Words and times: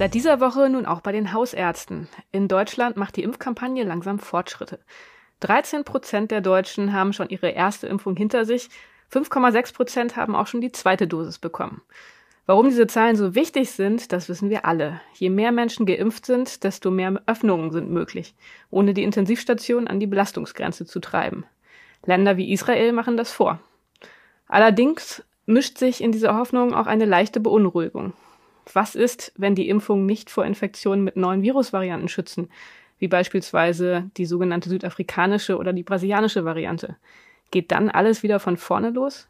Seit 0.00 0.14
dieser 0.14 0.40
Woche 0.40 0.70
nun 0.70 0.86
auch 0.86 1.02
bei 1.02 1.12
den 1.12 1.34
Hausärzten. 1.34 2.08
In 2.32 2.48
Deutschland 2.48 2.96
macht 2.96 3.16
die 3.16 3.22
Impfkampagne 3.22 3.84
langsam 3.84 4.18
Fortschritte. 4.18 4.78
13 5.40 5.84
Prozent 5.84 6.30
der 6.30 6.40
Deutschen 6.40 6.94
haben 6.94 7.12
schon 7.12 7.28
ihre 7.28 7.50
erste 7.50 7.86
Impfung 7.86 8.16
hinter 8.16 8.46
sich. 8.46 8.70
5,6 9.12 9.74
Prozent 9.74 10.16
haben 10.16 10.34
auch 10.34 10.46
schon 10.46 10.62
die 10.62 10.72
zweite 10.72 11.06
Dosis 11.06 11.38
bekommen. 11.38 11.82
Warum 12.46 12.68
diese 12.68 12.86
Zahlen 12.86 13.14
so 13.14 13.34
wichtig 13.34 13.72
sind, 13.72 14.10
das 14.10 14.28
wissen 14.28 14.48
wir 14.48 14.64
alle. 14.64 15.00
Je 15.14 15.30
mehr 15.30 15.52
Menschen 15.52 15.86
geimpft 15.86 16.26
sind, 16.26 16.64
desto 16.64 16.90
mehr 16.90 17.20
Öffnungen 17.26 17.70
sind 17.70 17.90
möglich, 17.90 18.34
ohne 18.70 18.94
die 18.94 19.04
Intensivstation 19.04 19.86
an 19.86 20.00
die 20.00 20.06
Belastungsgrenze 20.06 20.86
zu 20.86 21.00
treiben. 21.00 21.44
Länder 22.06 22.38
wie 22.38 22.52
Israel 22.52 22.92
machen 22.92 23.16
das 23.16 23.30
vor. 23.30 23.60
Allerdings 24.48 25.22
mischt 25.50 25.78
sich 25.78 26.02
in 26.02 26.12
dieser 26.12 26.36
Hoffnung 26.36 26.74
auch 26.74 26.86
eine 26.86 27.04
leichte 27.04 27.40
Beunruhigung. 27.40 28.12
Was 28.72 28.94
ist, 28.94 29.32
wenn 29.36 29.54
die 29.54 29.68
Impfungen 29.68 30.06
nicht 30.06 30.30
vor 30.30 30.44
Infektionen 30.44 31.04
mit 31.04 31.16
neuen 31.16 31.42
Virusvarianten 31.42 32.08
schützen, 32.08 32.48
wie 32.98 33.08
beispielsweise 33.08 34.10
die 34.16 34.26
sogenannte 34.26 34.68
südafrikanische 34.68 35.56
oder 35.56 35.72
die 35.72 35.82
brasilianische 35.82 36.44
Variante? 36.44 36.96
Geht 37.50 37.72
dann 37.72 37.90
alles 37.90 38.22
wieder 38.22 38.38
von 38.38 38.56
vorne 38.56 38.90
los? 38.90 39.26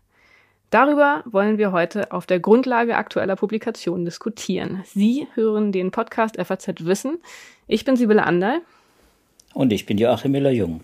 Darüber 0.70 1.24
wollen 1.24 1.58
wir 1.58 1.72
heute 1.72 2.12
auf 2.12 2.26
der 2.26 2.38
Grundlage 2.38 2.96
aktueller 2.96 3.34
Publikationen 3.34 4.04
diskutieren. 4.04 4.82
Sie 4.84 5.26
hören 5.34 5.72
den 5.72 5.90
Podcast 5.90 6.36
FAZ 6.40 6.84
Wissen. 6.84 7.18
Ich 7.66 7.84
bin 7.84 7.96
Sibylle 7.96 8.24
Anderl. 8.24 8.60
Und 9.52 9.72
ich 9.72 9.84
bin 9.86 9.98
Joachim 9.98 10.30
Müller-Jung. 10.30 10.82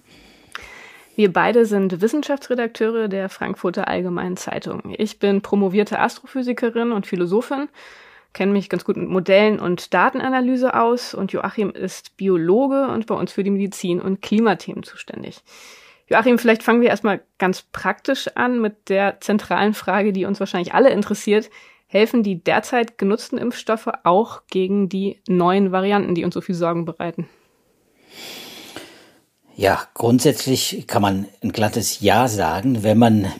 Wir 1.17 1.33
beide 1.33 1.67
sind 1.67 2.01
Wissenschaftsredakteure 2.01 3.09
der 3.09 3.29
Frankfurter 3.29 3.89
Allgemeinen 3.89 4.37
Zeitung. 4.37 4.95
Ich 4.97 5.19
bin 5.19 5.41
promovierte 5.43 5.99
Astrophysikerin 5.99 6.93
und 6.93 7.07
Philosophin 7.07 7.69
kenne 8.37 8.53
mich 8.53 8.69
ganz 8.69 8.85
gut 8.85 8.99
mit 8.99 9.09
Modellen 9.09 9.59
und 9.59 9.95
Datenanalyse 9.95 10.79
aus 10.79 11.15
und 11.15 11.33
Joachim 11.33 11.71
ist 11.71 12.19
Biologe 12.19 12.87
und 12.89 13.07
bei 13.07 13.15
uns 13.15 13.33
für 13.33 13.43
die 13.43 13.51
Medizin- 13.51 14.01
und 14.01 14.21
Klimathemen 14.21 14.83
zuständig. 14.83 15.41
Joachim, 16.07 16.39
vielleicht 16.39 16.63
fangen 16.63 16.83
wir 16.83 16.91
erstmal 16.91 17.23
ganz 17.39 17.63
praktisch 17.63 18.29
an 18.35 18.61
mit 18.61 18.91
der 18.91 19.21
zentralen 19.23 19.73
Frage, 19.73 20.13
die 20.13 20.27
uns 20.27 20.39
wahrscheinlich 20.39 20.75
alle 20.75 20.91
interessiert. 20.91 21.49
Helfen 21.87 22.23
die 22.23 22.45
derzeit 22.45 22.99
genutzten 22.99 23.39
Impfstoffe 23.39 23.89
auch 24.05 24.43
gegen 24.51 24.91
die 24.91 25.23
neuen 25.27 25.73
Varianten, 25.73 26.15
die 26.15 26.25
uns 26.25 26.35
so 26.35 26.43
viel 26.43 26.55
Sorgen 26.55 26.85
bereiten? 26.85 27.27
Ja, 29.57 29.89
grundsätzlich 29.95 30.85
kann 30.87 31.03
man 31.03 31.27
ein 31.43 31.53
glattes 31.53 32.01
Ja 32.01 32.29
sagen, 32.29 32.83
wenn 32.83 32.99
man 32.99 33.33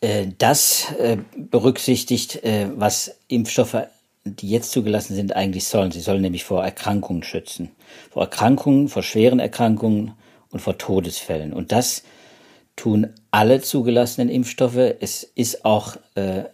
äh, 0.00 0.26
das 0.38 0.92
äh, 0.98 1.18
berücksichtigt, 1.36 2.42
äh, 2.42 2.68
was 2.74 3.16
Impfstoffe 3.28 3.76
die 4.24 4.48
jetzt 4.48 4.72
zugelassen 4.72 5.14
sind, 5.14 5.34
eigentlich 5.34 5.64
sollen. 5.64 5.90
Sie 5.90 6.00
sollen 6.00 6.22
nämlich 6.22 6.44
vor 6.44 6.64
Erkrankungen 6.64 7.22
schützen. 7.22 7.70
Vor 8.10 8.22
Erkrankungen, 8.22 8.88
vor 8.88 9.02
schweren 9.02 9.40
Erkrankungen 9.40 10.12
und 10.50 10.60
vor 10.60 10.78
Todesfällen. 10.78 11.52
Und 11.52 11.72
das 11.72 12.02
tun 12.76 13.08
alle 13.30 13.60
zugelassenen 13.60 14.28
Impfstoffe. 14.28 14.76
Es 15.00 15.24
ist 15.34 15.64
auch 15.64 15.96
äh, 16.14 16.44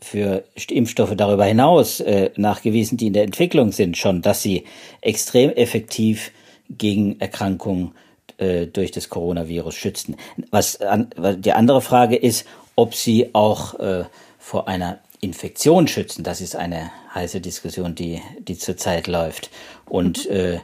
für 0.00 0.44
Impfstoffe 0.68 1.14
darüber 1.16 1.44
hinaus 1.44 2.00
äh, 2.00 2.30
nachgewiesen, 2.36 2.98
die 2.98 3.08
in 3.08 3.12
der 3.12 3.24
Entwicklung 3.24 3.72
sind, 3.72 3.96
schon, 3.96 4.22
dass 4.22 4.42
sie 4.42 4.64
extrem 5.00 5.50
effektiv 5.50 6.30
gegen 6.70 7.20
Erkrankungen 7.20 7.92
äh, 8.38 8.66
durch 8.66 8.90
das 8.90 9.08
Coronavirus 9.08 9.74
schützen. 9.74 10.16
Was 10.50 10.80
an, 10.80 11.10
die 11.38 11.52
andere 11.52 11.80
Frage 11.80 12.16
ist, 12.16 12.46
ob 12.76 12.94
sie 12.94 13.34
auch 13.34 13.78
äh, 13.78 14.04
vor 14.38 14.68
einer 14.68 15.00
Infektion 15.20 15.88
schützen. 15.88 16.22
Das 16.22 16.40
ist 16.40 16.56
eine 16.56 16.90
heiße 17.14 17.40
Diskussion, 17.40 17.94
die, 17.94 18.22
die 18.40 18.56
zurzeit 18.56 19.06
läuft. 19.06 19.50
Und 19.84 20.28
mhm. 20.28 20.36
äh, 20.36 20.60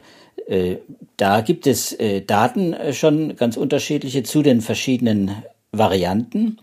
äh, 0.46 0.78
da 1.16 1.40
gibt 1.40 1.66
es 1.66 1.92
äh, 1.92 2.20
Daten 2.20 2.72
äh, 2.72 2.92
schon 2.92 3.36
ganz 3.36 3.56
unterschiedliche 3.56 4.22
zu 4.22 4.42
den 4.42 4.60
verschiedenen 4.60 5.42
Varianten. 5.72 6.58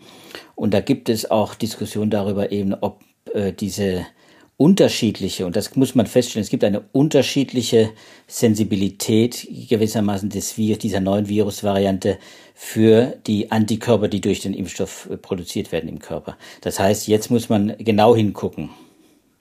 Und 0.56 0.74
da 0.74 0.80
gibt 0.80 1.09
es 1.09 1.30
auch 1.30 1.56
Diskussionen 1.56 2.12
darüber 2.12 2.52
eben, 2.52 2.74
ob 2.74 3.02
äh, 3.34 3.52
diese 3.52 4.06
unterschiedliche, 4.62 5.48
und 5.48 5.56
das 5.56 5.76
muss 5.76 5.96
man 5.96 6.06
feststellen, 6.06 6.44
es 6.44 6.52
gibt 6.52 6.64
eine 6.64 6.84
unterschiedliche 6.92 7.90
Sensibilität 8.28 9.48
gewissermaßen 9.68 10.30
des 10.30 10.56
Virus, 10.56 10.78
dieser 10.78 11.00
neuen 11.00 11.28
Virusvariante 11.28 12.20
für 12.54 13.18
die 13.26 13.52
Antikörper, 13.52 14.08
die 14.08 14.22
durch 14.22 14.42
den 14.42 14.54
Impfstoff 14.54 15.10
äh, 15.10 15.18
produziert 15.18 15.72
werden 15.72 15.90
im 15.90 15.98
Körper. 15.98 16.38
Das 16.62 16.80
heißt, 16.80 17.08
jetzt 17.08 17.32
muss 17.32 17.50
man 17.50 17.74
genau 17.80 18.16
hingucken. 18.16 18.70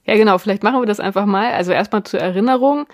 Ja, 0.06 0.16
genau, 0.16 0.38
vielleicht 0.38 0.62
machen 0.62 0.80
wir 0.80 0.86
das 0.86 1.00
einfach 1.00 1.26
mal. 1.26 1.52
Also 1.52 1.72
erstmal 1.72 2.02
zur 2.04 2.20
Erinnerung. 2.20 2.86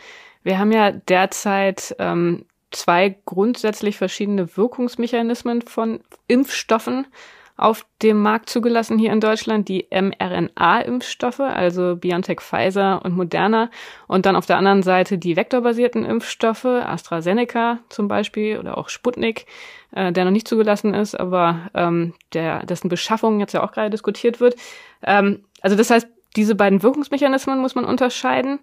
Wir 0.43 0.59
haben 0.59 0.73
ja 0.73 0.91
derzeit 0.91 1.95
ähm, 2.01 2.45
zwei 2.73 3.17
grundsätzlich 3.25 3.99
verschiedene 3.99 4.57
Wirkungsmechanismen 4.57 5.63
von 5.63 6.01
Impfstoffen 6.27 7.07
auf 7.56 7.87
dem 8.03 8.21
Markt 8.21 8.50
zugelassen 8.50 8.99
hier 8.99 9.12
in 9.12 9.21
Deutschland, 9.21 9.69
die 9.69 9.87
mRNA-Impfstoffe, 9.91 11.41
also 11.41 11.97
BioNTech, 11.97 12.41
Pfizer 12.41 13.00
und 13.03 13.17
Moderna. 13.17 13.71
Und 14.06 14.27
dann 14.27 14.37
auf 14.37 14.47
der 14.47 14.59
anderen 14.59 14.83
Seite 14.83 15.17
die 15.17 15.37
vektorbasierten 15.37 16.05
Impfstoffe, 16.05 16.66
AstraZeneca 16.66 17.78
zum 17.89 18.09
Beispiel 18.09 18.59
oder 18.59 18.77
auch 18.77 18.91
Sputnik, 18.91 19.47
äh, 19.93 20.12
der 20.12 20.25
noch 20.25 20.33
nicht 20.33 20.49
zugelassen 20.49 20.93
ist, 20.93 21.19
aber 21.19 21.71
ähm, 21.75 22.12
der, 22.34 22.66
dessen 22.66 22.89
Beschaffung 22.89 23.41
jetzt 23.41 23.55
ja 23.55 23.65
auch 23.65 23.72
gerade 23.72 23.91
diskutiert 23.91 24.41
wird. 24.41 24.56
Ähm, 25.03 25.45
also 25.62 25.77
das 25.77 25.91
heißt, 25.91 26.09
diese 26.37 26.55
beiden 26.55 26.83
Wirkungsmechanismen 26.83 27.59
muss 27.59 27.75
man 27.75 27.87
unterscheiden. 27.87 28.59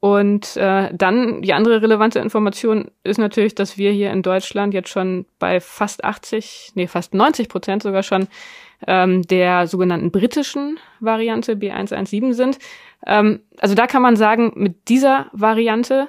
Und 0.00 0.56
äh, 0.56 0.90
dann 0.94 1.42
die 1.42 1.52
andere 1.52 1.82
relevante 1.82 2.20
Information 2.20 2.90
ist 3.02 3.18
natürlich, 3.18 3.56
dass 3.56 3.78
wir 3.78 3.90
hier 3.90 4.12
in 4.12 4.22
Deutschland 4.22 4.72
jetzt 4.72 4.90
schon 4.90 5.26
bei 5.40 5.60
fast 5.60 6.04
80, 6.04 6.72
nee, 6.74 6.86
fast 6.86 7.14
90 7.14 7.48
Prozent 7.48 7.82
sogar 7.82 8.04
schon 8.04 8.28
ähm, 8.86 9.22
der 9.22 9.66
sogenannten 9.66 10.12
britischen 10.12 10.78
Variante 11.00 11.54
B117 11.54 12.32
sind. 12.32 12.58
Ähm, 13.06 13.40
also 13.58 13.74
da 13.74 13.88
kann 13.88 14.02
man 14.02 14.14
sagen, 14.14 14.52
mit 14.54 14.88
dieser 14.88 15.26
Variante, 15.32 16.06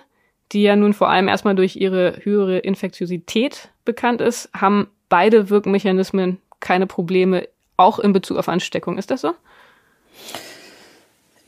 die 0.52 0.64
ja 0.64 0.76
nun 0.76 0.94
vor 0.94 1.10
allem 1.10 1.28
erstmal 1.28 1.56
durch 1.56 1.76
ihre 1.76 2.20
höhere 2.24 2.60
Infektiosität 2.60 3.70
bekannt 3.86 4.22
ist, 4.22 4.50
haben 4.54 4.88
beide 5.10 5.50
Wirkmechanismen 5.50 6.38
keine 6.60 6.86
Probleme, 6.86 7.48
auch 7.76 7.98
in 7.98 8.14
Bezug 8.14 8.38
auf 8.38 8.50
Ansteckung. 8.50 9.00
Ist 9.00 9.10
das 9.10 9.22
so? 9.22 9.34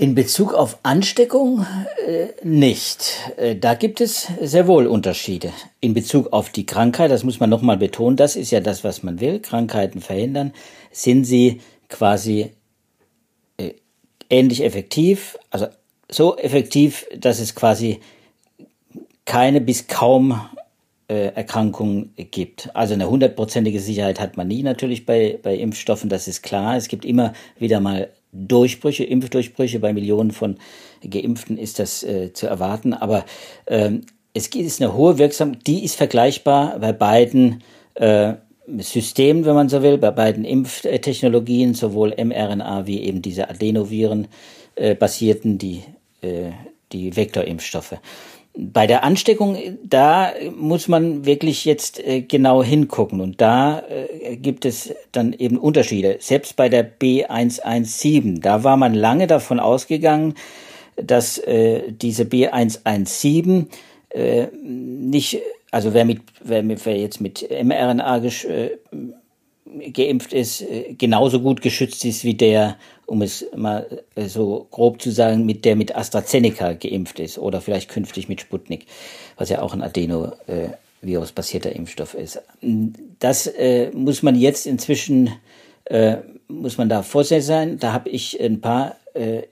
In 0.01 0.15
Bezug 0.15 0.55
auf 0.55 0.79
Ansteckung 0.81 1.63
äh, 2.07 2.29
nicht. 2.41 3.19
Äh, 3.37 3.55
da 3.55 3.75
gibt 3.75 4.01
es 4.01 4.27
sehr 4.41 4.65
wohl 4.65 4.87
Unterschiede. 4.87 5.53
In 5.79 5.93
Bezug 5.93 6.33
auf 6.33 6.49
die 6.49 6.65
Krankheit, 6.65 7.11
das 7.11 7.23
muss 7.23 7.39
man 7.39 7.51
nochmal 7.51 7.77
betonen, 7.77 8.17
das 8.17 8.35
ist 8.35 8.49
ja 8.49 8.61
das, 8.61 8.83
was 8.83 9.03
man 9.03 9.19
will, 9.19 9.39
Krankheiten 9.41 10.01
verhindern, 10.01 10.53
sind 10.91 11.25
sie 11.25 11.61
quasi 11.87 12.49
äh, 13.57 13.73
ähnlich 14.27 14.63
effektiv, 14.63 15.37
also 15.51 15.67
so 16.09 16.35
effektiv, 16.35 17.05
dass 17.15 17.39
es 17.39 17.53
quasi 17.53 17.99
keine 19.25 19.61
bis 19.61 19.85
kaum 19.85 20.41
äh, 21.09 21.27
Erkrankungen 21.35 22.15
gibt. 22.31 22.75
Also 22.75 22.95
eine 22.95 23.07
hundertprozentige 23.07 23.79
Sicherheit 23.79 24.19
hat 24.19 24.35
man 24.35 24.47
nie 24.47 24.63
natürlich 24.63 25.05
bei, 25.05 25.37
bei 25.43 25.53
Impfstoffen, 25.53 26.09
das 26.09 26.27
ist 26.27 26.41
klar. 26.41 26.75
Es 26.75 26.87
gibt 26.87 27.05
immer 27.05 27.33
wieder 27.59 27.79
mal 27.79 28.09
Durchbrüche, 28.31 29.03
Impfdurchbrüche 29.03 29.79
bei 29.79 29.93
Millionen 29.93 30.31
von 30.31 30.57
Geimpften 31.03 31.57
ist 31.57 31.79
das 31.79 32.03
äh, 32.03 32.33
zu 32.33 32.47
erwarten. 32.47 32.93
Aber 32.93 33.25
ähm, 33.67 34.01
es 34.33 34.47
ist 34.47 34.81
eine 34.81 34.93
hohe 34.93 35.17
Wirksamkeit, 35.17 35.67
die 35.67 35.83
ist 35.83 35.95
vergleichbar 35.95 36.79
bei 36.79 36.93
beiden 36.93 37.63
äh, 37.95 38.33
Systemen, 38.77 39.45
wenn 39.45 39.55
man 39.55 39.69
so 39.69 39.81
will, 39.81 39.97
bei 39.97 40.11
beiden 40.11 40.45
Impftechnologien, 40.45 41.73
sowohl 41.73 42.13
mRNA 42.17 42.87
wie 42.87 43.01
eben 43.01 43.21
diese 43.21 43.49
Adenoviren 43.49 44.27
äh, 44.75 44.95
basierten, 44.95 45.57
die, 45.57 45.83
äh, 46.21 46.51
die 46.91 47.15
Vektorimpfstoffe. 47.15 47.95
Bei 48.53 48.85
der 48.85 49.03
Ansteckung, 49.03 49.57
da 49.83 50.33
muss 50.57 50.89
man 50.89 51.25
wirklich 51.25 51.63
jetzt 51.63 52.05
äh, 52.05 52.21
genau 52.21 52.61
hingucken 52.61 53.21
und 53.21 53.39
da 53.39 53.81
äh, 53.87 54.35
gibt 54.35 54.65
es 54.65 54.93
dann 55.13 55.31
eben 55.31 55.57
Unterschiede. 55.57 56.17
Selbst 56.19 56.57
bei 56.57 56.67
der 56.67 56.85
B117, 56.99 58.41
da 58.41 58.65
war 58.65 58.75
man 58.75 58.93
lange 58.93 59.27
davon 59.27 59.59
ausgegangen, 59.59 60.35
dass 60.97 61.37
äh, 61.37 61.91
diese 61.91 62.23
B117 62.23 63.67
äh, 64.09 64.47
nicht, 64.53 65.39
also 65.71 65.93
wer 65.93 66.03
mit, 66.03 66.21
wer, 66.43 66.63
jetzt 66.97 67.21
mit 67.21 67.47
mRNA 67.49 68.21
geimpft 69.93 70.33
ist, 70.33 70.61
äh, 70.61 70.93
genauso 70.97 71.39
gut 71.39 71.61
geschützt 71.61 72.03
ist 72.05 72.23
wie 72.23 72.33
der, 72.33 72.77
um 73.05 73.21
es 73.21 73.45
mal 73.55 74.03
äh, 74.15 74.27
so 74.27 74.67
grob 74.71 75.01
zu 75.01 75.11
sagen, 75.11 75.45
mit 75.45 75.65
der 75.65 75.75
mit 75.75 75.95
AstraZeneca 75.95 76.73
geimpft 76.73 77.19
ist 77.19 77.37
oder 77.37 77.61
vielleicht 77.61 77.89
künftig 77.89 78.29
mit 78.29 78.41
Sputnik, 78.41 78.85
was 79.37 79.49
ja 79.49 79.61
auch 79.61 79.73
ein 79.73 79.81
Adenovirus-basierter 79.81 81.75
Impfstoff 81.75 82.13
ist. 82.13 82.41
Das 83.19 83.47
äh, 83.47 83.91
muss 83.91 84.23
man 84.23 84.35
jetzt 84.35 84.65
inzwischen, 84.67 85.29
äh, 85.85 86.17
muss 86.47 86.77
man 86.77 86.89
da 86.89 87.03
vorsichtig 87.03 87.45
sein. 87.45 87.77
Da 87.79 87.93
habe 87.93 88.09
ich 88.09 88.39
ein 88.41 88.61
paar 88.61 88.95
äh, 89.13 89.43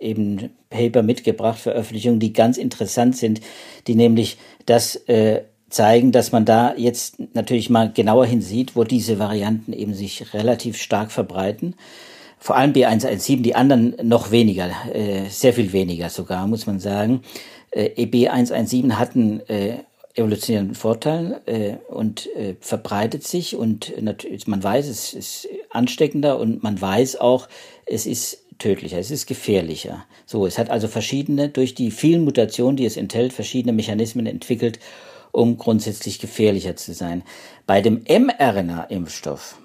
eben 0.00 0.50
Paper 0.70 1.02
mitgebracht, 1.02 1.58
Veröffentlichungen, 1.58 2.20
die 2.20 2.32
ganz 2.32 2.56
interessant 2.56 3.16
sind, 3.16 3.40
die 3.86 3.94
nämlich 3.94 4.38
das 4.66 4.96
äh, 5.08 5.42
zeigen, 5.72 6.12
dass 6.12 6.32
man 6.32 6.44
da 6.44 6.74
jetzt 6.76 7.16
natürlich 7.34 7.70
mal 7.70 7.90
genauer 7.92 8.26
hinsieht, 8.26 8.76
wo 8.76 8.84
diese 8.84 9.18
Varianten 9.18 9.72
eben 9.72 9.94
sich 9.94 10.34
relativ 10.34 10.76
stark 10.76 11.10
verbreiten. 11.10 11.74
Vor 12.38 12.56
allem 12.56 12.72
B117, 12.72 13.42
die 13.42 13.54
anderen 13.54 13.96
noch 14.02 14.30
weniger, 14.30 14.70
äh, 14.92 15.28
sehr 15.28 15.52
viel 15.52 15.72
weniger 15.72 16.10
sogar, 16.10 16.46
muss 16.46 16.66
man 16.66 16.80
sagen. 16.80 17.22
Äh, 17.70 18.04
B117 18.04 18.92
hatten 18.94 19.40
äh, 19.48 19.78
evolutionären 20.14 20.74
Vorteil 20.74 21.40
äh, 21.46 21.76
und 21.88 22.28
äh, 22.36 22.54
verbreitet 22.60 23.26
sich 23.26 23.56
und 23.56 23.92
natürlich, 24.00 24.46
man 24.46 24.62
weiß, 24.62 24.88
es 24.88 25.14
ist 25.14 25.48
ansteckender 25.70 26.38
und 26.38 26.62
man 26.62 26.80
weiß 26.80 27.16
auch, 27.16 27.48
es 27.86 28.06
ist 28.06 28.42
tödlicher, 28.58 28.98
es 28.98 29.10
ist 29.10 29.26
gefährlicher. 29.26 30.04
So, 30.26 30.46
es 30.46 30.58
hat 30.58 30.70
also 30.70 30.88
verschiedene, 30.88 31.48
durch 31.48 31.74
die 31.74 31.90
vielen 31.90 32.24
Mutationen, 32.24 32.76
die 32.76 32.84
es 32.84 32.96
enthält, 32.96 33.32
verschiedene 33.32 33.72
Mechanismen 33.72 34.26
entwickelt, 34.26 34.78
um 35.32 35.58
grundsätzlich 35.58 36.18
gefährlicher 36.18 36.76
zu 36.76 36.94
sein. 36.94 37.22
Bei 37.66 37.80
dem 37.80 38.04
mRNA-Impfstoff, 38.04 39.56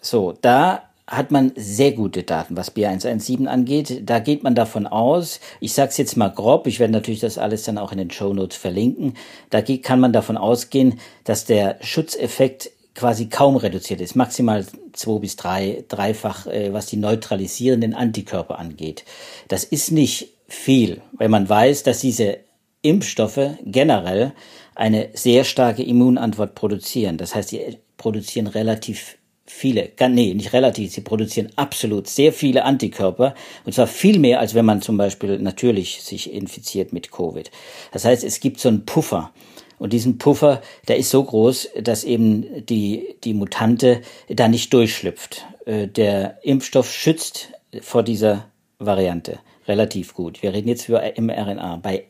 so, 0.00 0.34
da 0.40 0.82
hat 1.10 1.32
man 1.32 1.52
sehr 1.56 1.92
gute 1.92 2.22
Daten, 2.22 2.56
was 2.56 2.74
B117 2.74 3.46
angeht. 3.46 4.08
Da 4.08 4.20
geht 4.20 4.44
man 4.44 4.54
davon 4.54 4.86
aus, 4.86 5.40
ich 5.58 5.72
sage 5.74 5.90
es 5.90 5.96
jetzt 5.96 6.16
mal 6.16 6.28
grob, 6.28 6.68
ich 6.68 6.78
werde 6.78 6.92
natürlich 6.92 7.20
das 7.20 7.36
alles 7.36 7.64
dann 7.64 7.78
auch 7.78 7.90
in 7.90 7.98
den 7.98 8.12
Show 8.12 8.32
Notes 8.32 8.56
verlinken, 8.56 9.14
da 9.50 9.60
kann 9.60 10.00
man 10.00 10.12
davon 10.12 10.36
ausgehen, 10.36 11.00
dass 11.24 11.44
der 11.44 11.78
Schutzeffekt 11.80 12.70
quasi 12.94 13.26
kaum 13.26 13.56
reduziert 13.56 14.00
ist, 14.00 14.14
maximal 14.14 14.64
zwei 14.92 15.18
bis 15.18 15.36
drei, 15.36 15.84
dreifach, 15.88 16.46
äh, 16.46 16.72
was 16.72 16.86
die 16.86 16.96
neutralisierenden 16.96 17.94
Antikörper 17.94 18.58
angeht. 18.58 19.04
Das 19.48 19.64
ist 19.64 19.90
nicht 19.90 20.34
viel, 20.48 21.00
weil 21.12 21.28
man 21.28 21.48
weiß, 21.48 21.82
dass 21.82 22.00
diese 22.00 22.38
Impfstoffe 22.82 23.56
generell 23.64 24.32
eine 24.80 25.10
sehr 25.12 25.44
starke 25.44 25.82
Immunantwort 25.82 26.54
produzieren. 26.54 27.18
Das 27.18 27.34
heißt, 27.34 27.50
sie 27.50 27.60
produzieren 27.98 28.46
relativ 28.46 29.18
viele, 29.44 29.90
nee, 30.08 30.32
nicht 30.32 30.54
relativ, 30.54 30.92
sie 30.92 31.02
produzieren 31.02 31.50
absolut 31.56 32.08
sehr 32.08 32.32
viele 32.32 32.64
Antikörper 32.64 33.34
und 33.66 33.74
zwar 33.74 33.86
viel 33.86 34.18
mehr, 34.18 34.40
als 34.40 34.54
wenn 34.54 34.64
man 34.64 34.80
zum 34.80 34.96
Beispiel 34.96 35.38
natürlich 35.38 36.02
sich 36.02 36.32
infiziert 36.32 36.94
mit 36.94 37.12
Covid. 37.12 37.50
Das 37.92 38.06
heißt, 38.06 38.24
es 38.24 38.40
gibt 38.40 38.58
so 38.58 38.70
einen 38.70 38.86
Puffer. 38.86 39.32
Und 39.78 39.92
diesen 39.92 40.16
Puffer, 40.16 40.62
der 40.88 40.96
ist 40.96 41.10
so 41.10 41.24
groß, 41.24 41.70
dass 41.82 42.04
eben 42.04 42.64
die, 42.64 43.16
die 43.24 43.34
Mutante 43.34 44.00
da 44.28 44.48
nicht 44.48 44.72
durchschlüpft. 44.72 45.46
Äh, 45.66 45.88
der 45.88 46.38
Impfstoff 46.42 46.90
schützt 46.90 47.52
vor 47.82 48.02
dieser 48.02 48.46
Variante 48.78 49.40
relativ 49.66 50.14
gut. 50.14 50.42
Wir 50.42 50.54
reden 50.54 50.68
jetzt 50.68 50.88
über 50.88 51.02
mRNA. 51.18 51.76
Bei, 51.76 52.04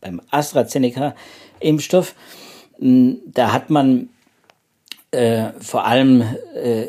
beim 0.00 0.20
AstraZeneca-Impfstoff, 1.62 2.14
da 2.78 3.52
hat 3.52 3.70
man 3.70 4.08
äh, 5.12 5.50
vor 5.60 5.86
allem 5.86 6.22
äh, 6.54 6.86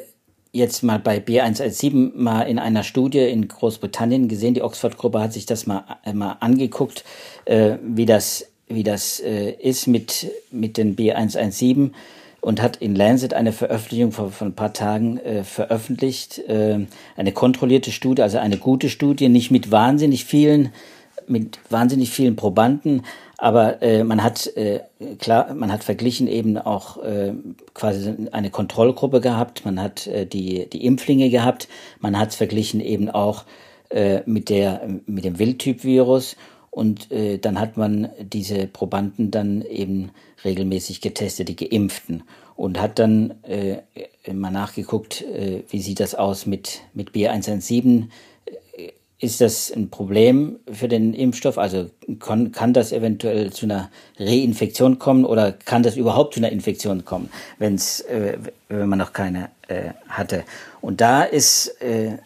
jetzt 0.52 0.84
mal 0.84 1.00
bei 1.00 1.18
B117 1.18 2.12
mal 2.16 2.44
in 2.44 2.60
einer 2.60 2.84
Studie 2.84 3.20
in 3.20 3.48
Großbritannien 3.48 4.28
gesehen. 4.28 4.54
Die 4.54 4.62
Oxford-Gruppe 4.62 5.20
hat 5.20 5.34
sich 5.34 5.46
das 5.46 5.68
mal, 5.68 5.84
äh, 6.06 6.14
mal 6.14 6.38
angeguckt, 6.40 7.04
äh, 7.46 7.78
wie 7.84 8.06
das, 8.06 8.46
wie 8.68 8.84
das 8.84 9.20
äh, 9.20 9.52
ist 9.52 9.88
mit, 9.88 10.32
mit 10.52 10.78
den 10.78 10.96
B117 10.96 11.92
und 12.40 12.62
hat 12.62 12.78
in 12.78 12.96
Lancet 12.96 13.34
eine 13.34 13.52
Veröffentlichung 13.52 14.12
von, 14.12 14.32
von 14.32 14.50
ein 14.50 14.56
paar 14.56 14.74
Tagen 14.74 15.18
äh, 15.20 15.44
veröffentlicht, 15.44 16.40
äh, 16.40 16.86
eine 17.16 17.32
kontrollierte 17.32 17.92
Studie, 17.92 18.22
also 18.22 18.38
eine 18.38 18.58
gute 18.58 18.90
Studie, 18.90 19.30
nicht 19.30 19.50
mit 19.50 19.72
wahnsinnig 19.72 20.26
vielen, 20.26 20.74
mit 21.28 21.60
wahnsinnig 21.70 22.10
vielen 22.12 22.36
Probanden, 22.36 23.04
aber 23.44 23.82
äh, 23.82 24.06
man 24.06 24.24
hat 24.24 24.48
äh, 24.56 24.80
klar, 25.20 25.54
man 25.54 25.70
hat 25.70 25.84
verglichen 25.84 26.30
eben 26.30 26.58
auch 26.58 27.04
äh, 27.04 27.34
quasi 27.74 28.30
eine 28.32 28.50
Kontrollgruppe 28.50 29.20
gehabt, 29.20 29.66
man 29.66 29.82
hat 29.82 30.08
äh, 30.08 30.26
die 30.26 30.70
die 30.70 30.86
Impflinge 30.86 31.30
gehabt, 31.30 31.68
man 32.00 32.18
hat 32.18 32.30
es 32.30 32.38
verglichen 32.38 32.80
eben 32.80 33.10
auch 33.10 33.44
äh, 33.90 34.22
mit 34.26 34.48
der 34.48 34.88
mit 35.08 35.26
dem 35.26 35.40
Wildtyp-Virus. 35.40 36.38
Und 36.72 37.12
äh, 37.12 37.38
dann 37.38 37.60
hat 37.60 37.76
man 37.76 38.10
diese 38.18 38.66
Probanden 38.66 39.30
dann 39.30 39.62
eben 39.62 40.12
regelmäßig 40.46 41.02
getestet, 41.02 41.50
die 41.50 41.56
Geimpften. 41.58 42.24
Und 42.56 42.80
hat 42.80 42.98
dann 42.98 43.34
äh, 43.44 43.80
mal 44.32 44.52
nachgeguckt, 44.52 45.22
äh, 45.22 45.64
wie 45.68 45.82
sieht 45.82 46.00
das 46.00 46.16
aus 46.16 46.46
mit 46.46 46.80
mit 46.94 47.12
B117 47.12 48.06
ist 49.24 49.40
das 49.40 49.72
ein 49.72 49.90
Problem 49.90 50.60
für 50.70 50.90
den 50.90 51.14
Impfstoff? 51.14 51.58
Also 51.58 51.90
kann, 52.20 52.52
kann 52.52 52.74
das 52.74 52.92
eventuell 52.92 53.54
zu 53.54 53.66
einer 53.66 53.90
Reinfektion 54.20 55.00
kommen 55.00 55.24
oder 55.24 55.54
kann 55.54 55.82
das 55.82 55.96
überhaupt 55.96 56.34
zu 56.34 56.42
einer 56.42 56.52
Infektion 56.52 57.06
kommen, 57.06 57.30
wenn's, 57.58 58.02
äh, 58.02 58.38
wenn 58.68 58.90
man 58.90 59.00
noch 59.00 59.14
keine 59.14 59.50
äh, 59.70 59.92
hatte? 60.10 60.44
Und 60.82 61.00
da 61.00 61.24
ist, 61.24 61.82
äh, 61.82 62.18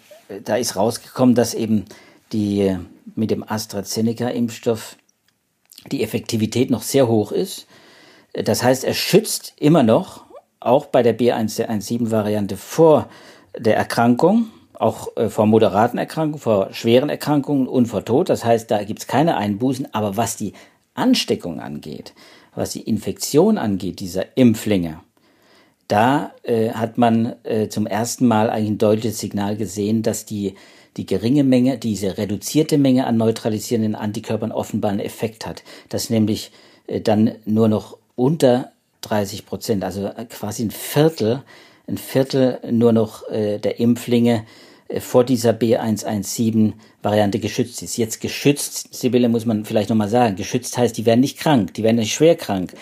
da 0.43 0.55
ist 0.55 0.75
rausgekommen, 0.75 1.35
dass 1.35 1.53
eben 1.53 1.85
die 2.33 2.75
mit 3.15 3.29
dem 3.29 3.43
AstraZeneca-Impfstoff 3.47 4.97
die 5.91 6.01
Effektivität 6.01 6.71
noch 6.71 6.81
sehr 6.81 7.07
hoch 7.07 7.31
ist. 7.31 7.67
Das 8.33 8.63
heißt, 8.63 8.83
er 8.83 8.95
schützt 8.95 9.53
immer 9.57 9.83
noch, 9.83 10.25
auch 10.59 10.87
bei 10.87 11.03
der 11.03 11.17
B117-Variante, 11.17 12.57
vor 12.57 13.07
der 13.55 13.77
Erkrankung 13.77 14.47
auch 14.79 15.15
äh, 15.17 15.29
vor 15.29 15.45
moderaten 15.45 15.97
Erkrankungen, 15.97 16.39
vor 16.39 16.73
schweren 16.73 17.09
Erkrankungen 17.09 17.67
und 17.67 17.87
vor 17.87 18.05
Tod. 18.05 18.29
Das 18.29 18.45
heißt, 18.45 18.69
da 18.69 18.83
gibt's 18.83 19.07
keine 19.07 19.37
Einbußen. 19.37 19.93
Aber 19.93 20.17
was 20.17 20.37
die 20.37 20.53
Ansteckung 20.93 21.59
angeht, 21.59 22.13
was 22.55 22.71
die 22.71 22.81
Infektion 22.81 23.57
angeht, 23.57 23.99
dieser 23.99 24.37
Impflinge, 24.37 24.99
da 25.87 26.31
äh, 26.43 26.71
hat 26.71 26.97
man 26.97 27.35
äh, 27.43 27.69
zum 27.69 27.87
ersten 27.87 28.27
Mal 28.27 28.49
eigentlich 28.49 28.71
ein 28.71 28.77
deutliches 28.77 29.19
Signal 29.19 29.55
gesehen, 29.55 30.03
dass 30.03 30.25
die, 30.25 30.55
die 30.97 31.05
geringe 31.05 31.43
Menge, 31.43 31.77
diese 31.77 32.17
reduzierte 32.17 32.77
Menge 32.77 33.07
an 33.07 33.17
neutralisierenden 33.17 33.95
Antikörpern 33.95 34.51
offenbar 34.51 34.91
einen 34.91 34.99
Effekt 34.99 35.45
hat. 35.45 35.63
Dass 35.89 36.09
nämlich 36.09 36.51
äh, 36.87 37.01
dann 37.01 37.35
nur 37.45 37.67
noch 37.67 37.97
unter 38.15 38.71
30 39.01 39.45
Prozent, 39.45 39.83
also 39.83 40.09
quasi 40.29 40.63
ein 40.63 40.71
Viertel, 40.71 41.43
ein 41.87 41.97
Viertel 41.97 42.59
nur 42.69 42.91
noch 42.91 43.29
äh, 43.29 43.59
der 43.59 43.79
Impflinge 43.79 44.39
äh, 44.39 44.66
vor 44.99 45.23
dieser 45.23 45.51
B117-Variante 45.51 47.39
geschützt 47.39 47.81
ist. 47.81 47.97
Jetzt 47.97 48.21
geschützt, 48.21 48.93
Sibylle 48.93 49.29
muss 49.29 49.45
man 49.45 49.65
vielleicht 49.65 49.89
nochmal 49.89 50.09
sagen, 50.09 50.35
geschützt 50.35 50.77
heißt, 50.77 50.97
die 50.97 51.05
werden 51.05 51.19
nicht 51.19 51.37
krank, 51.37 51.73
die 51.73 51.83
werden 51.83 51.97
nicht 51.97 52.13
schwer 52.13 52.35
krank, 52.35 52.73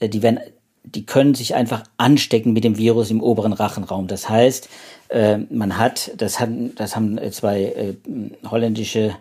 äh, 0.00 0.08
die 0.08 0.22
werden, 0.22 0.40
die 0.84 1.06
können 1.06 1.34
sich 1.34 1.54
einfach 1.54 1.82
anstecken 1.96 2.52
mit 2.52 2.62
dem 2.62 2.78
Virus 2.78 3.10
im 3.10 3.22
oberen 3.22 3.52
Rachenraum. 3.52 4.06
Das 4.06 4.28
heißt, 4.28 4.68
äh, 5.08 5.38
man 5.50 5.78
hat, 5.78 6.12
das 6.16 6.38
haben, 6.40 6.74
das 6.76 6.94
haben 6.94 7.18
zwei 7.32 7.96
holländische 8.48 9.14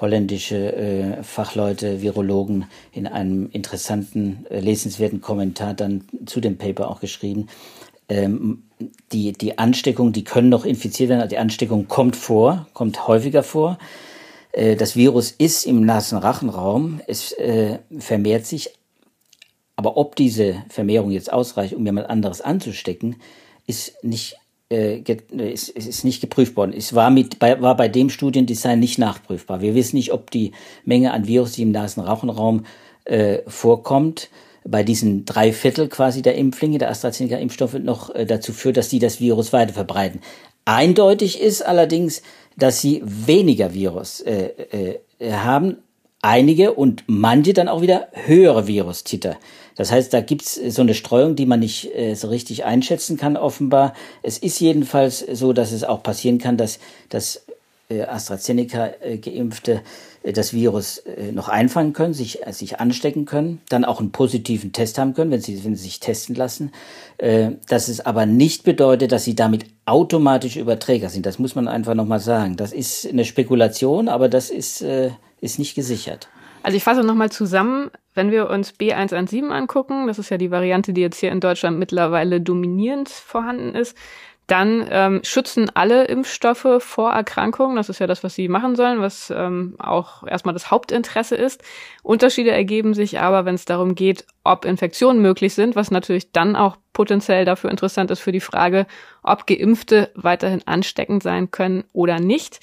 holländische 0.00 1.18
Fachleute, 1.22 2.02
Virologen 2.02 2.64
in 2.90 3.06
einem 3.06 3.48
interessanten, 3.52 4.44
lesenswerten 4.50 5.20
Kommentar 5.20 5.72
dann 5.72 6.04
zu 6.26 6.40
dem 6.40 6.58
Paper 6.58 6.90
auch 6.90 6.98
geschrieben 6.98 7.46
ähm, 8.08 8.64
die, 9.12 9.32
die 9.32 9.58
Ansteckung, 9.58 10.12
die 10.12 10.24
können 10.24 10.48
noch 10.48 10.64
infiziert 10.64 11.08
werden, 11.08 11.28
die 11.28 11.38
Ansteckung 11.38 11.88
kommt 11.88 12.16
vor, 12.16 12.66
kommt 12.74 13.06
häufiger 13.06 13.42
vor. 13.42 13.78
Äh, 14.52 14.76
das 14.76 14.96
Virus 14.96 15.30
ist 15.30 15.66
im 15.66 15.84
Nasenrachenraum, 15.84 17.00
es 17.06 17.32
äh, 17.32 17.78
vermehrt 17.98 18.46
sich, 18.46 18.70
aber 19.76 19.96
ob 19.96 20.16
diese 20.16 20.62
Vermehrung 20.68 21.10
jetzt 21.10 21.32
ausreicht, 21.32 21.74
um 21.74 21.84
jemand 21.84 22.08
anderes 22.08 22.40
anzustecken, 22.40 23.16
ist 23.66 24.04
nicht 24.04 24.36
äh, 24.70 24.98
ist, 24.98 25.68
ist 25.68 26.04
nicht 26.04 26.20
geprüft 26.20 26.56
worden. 26.56 26.72
Es 26.76 26.94
war, 26.94 27.10
mit, 27.10 27.38
bei, 27.38 27.60
war 27.60 27.76
bei 27.76 27.88
dem 27.88 28.10
Studiendesign 28.10 28.80
nicht 28.80 28.98
nachprüfbar. 28.98 29.60
Wir 29.60 29.74
wissen 29.74 29.96
nicht, 29.96 30.12
ob 30.12 30.30
die 30.30 30.52
Menge 30.84 31.12
an 31.12 31.26
Virus, 31.26 31.52
die 31.52 31.62
im 31.62 31.70
Nasenrachenraum 31.70 32.64
äh, 33.04 33.38
vorkommt, 33.46 34.30
bei 34.64 34.82
diesen 34.82 35.24
drei 35.24 35.52
Viertel 35.52 35.88
quasi 35.88 36.22
der 36.22 36.36
Impflinge, 36.36 36.78
der 36.78 36.90
AstraZeneca-Impfstoffe, 36.90 37.74
noch 37.74 38.14
äh, 38.14 38.26
dazu 38.26 38.52
führt, 38.52 38.76
dass 38.76 38.88
die 38.88 38.98
das 38.98 39.20
Virus 39.20 39.52
weiter 39.52 39.74
verbreiten. 39.74 40.20
Eindeutig 40.64 41.40
ist 41.40 41.62
allerdings, 41.62 42.22
dass 42.56 42.80
sie 42.80 43.02
weniger 43.04 43.74
Virus 43.74 44.20
äh, 44.20 44.50
äh, 45.18 45.32
haben, 45.32 45.76
einige 46.22 46.72
und 46.72 47.04
manche 47.06 47.52
dann 47.52 47.68
auch 47.68 47.82
wieder 47.82 48.08
höhere 48.12 48.66
Virustiter. 48.66 49.36
Das 49.76 49.92
heißt, 49.92 50.14
da 50.14 50.20
gibt's 50.22 50.54
so 50.54 50.80
eine 50.80 50.94
Streuung, 50.94 51.36
die 51.36 51.44
man 51.44 51.60
nicht 51.60 51.94
äh, 51.94 52.14
so 52.14 52.28
richtig 52.28 52.64
einschätzen 52.64 53.18
kann, 53.18 53.36
offenbar. 53.36 53.92
Es 54.22 54.38
ist 54.38 54.58
jedenfalls 54.60 55.18
so, 55.18 55.52
dass 55.52 55.72
es 55.72 55.84
auch 55.84 56.02
passieren 56.02 56.38
kann, 56.38 56.56
dass, 56.56 56.78
dass 57.10 57.44
AstraZeneca-Geimpfte 57.90 59.82
das 60.32 60.54
Virus 60.54 61.02
noch 61.32 61.48
einfangen 61.48 61.92
können, 61.92 62.14
sich, 62.14 62.40
sich 62.50 62.80
anstecken 62.80 63.26
können, 63.26 63.60
dann 63.68 63.84
auch 63.84 64.00
einen 64.00 64.10
positiven 64.10 64.72
Test 64.72 64.98
haben 64.98 65.12
können, 65.14 65.30
wenn 65.30 65.42
sie, 65.42 65.62
wenn 65.64 65.76
sie 65.76 65.82
sich 65.82 66.00
testen 66.00 66.34
lassen. 66.34 66.72
Dass 67.68 67.88
es 67.88 68.00
aber 68.00 68.24
nicht 68.24 68.64
bedeutet, 68.64 69.12
dass 69.12 69.24
sie 69.24 69.34
damit 69.34 69.66
automatisch 69.84 70.56
Überträger 70.56 71.10
sind. 71.10 71.26
Das 71.26 71.38
muss 71.38 71.54
man 71.54 71.68
einfach 71.68 71.94
nochmal 71.94 72.20
sagen. 72.20 72.56
Das 72.56 72.72
ist 72.72 73.06
eine 73.06 73.26
Spekulation, 73.26 74.08
aber 74.08 74.30
das 74.30 74.48
ist, 74.48 74.82
ist 74.82 75.58
nicht 75.58 75.74
gesichert. 75.74 76.28
Also 76.62 76.78
ich 76.78 76.84
fasse 76.84 77.02
nochmal 77.02 77.30
zusammen, 77.30 77.90
wenn 78.14 78.30
wir 78.30 78.48
uns 78.48 78.72
B117 78.72 79.50
angucken, 79.50 80.06
das 80.06 80.18
ist 80.18 80.30
ja 80.30 80.38
die 80.38 80.50
Variante, 80.50 80.94
die 80.94 81.02
jetzt 81.02 81.20
hier 81.20 81.30
in 81.30 81.40
Deutschland 81.40 81.78
mittlerweile 81.78 82.40
dominierend 82.40 83.10
vorhanden 83.10 83.74
ist, 83.74 83.94
dann 84.46 84.86
ähm, 84.90 85.20
schützen 85.24 85.70
alle 85.74 86.04
Impfstoffe 86.04 86.76
vor 86.80 87.12
Erkrankungen. 87.12 87.76
Das 87.76 87.88
ist 87.88 87.98
ja 87.98 88.06
das, 88.06 88.22
was 88.22 88.34
sie 88.34 88.48
machen 88.48 88.76
sollen, 88.76 89.00
was 89.00 89.32
ähm, 89.34 89.74
auch 89.78 90.26
erstmal 90.26 90.52
das 90.52 90.70
Hauptinteresse 90.70 91.34
ist. 91.34 91.62
Unterschiede 92.02 92.50
ergeben 92.50 92.92
sich 92.92 93.20
aber, 93.20 93.46
wenn 93.46 93.54
es 93.54 93.64
darum 93.64 93.94
geht, 93.94 94.26
ob 94.42 94.66
Infektionen 94.66 95.22
möglich 95.22 95.54
sind, 95.54 95.76
was 95.76 95.90
natürlich 95.90 96.32
dann 96.32 96.56
auch 96.56 96.76
potenziell 96.92 97.44
dafür 97.44 97.70
interessant 97.70 98.10
ist 98.10 98.20
für 98.20 98.32
die 98.32 98.40
Frage, 98.40 98.86
ob 99.22 99.46
Geimpfte 99.46 100.10
weiterhin 100.14 100.62
ansteckend 100.66 101.22
sein 101.22 101.50
können 101.50 101.84
oder 101.92 102.20
nicht. 102.20 102.60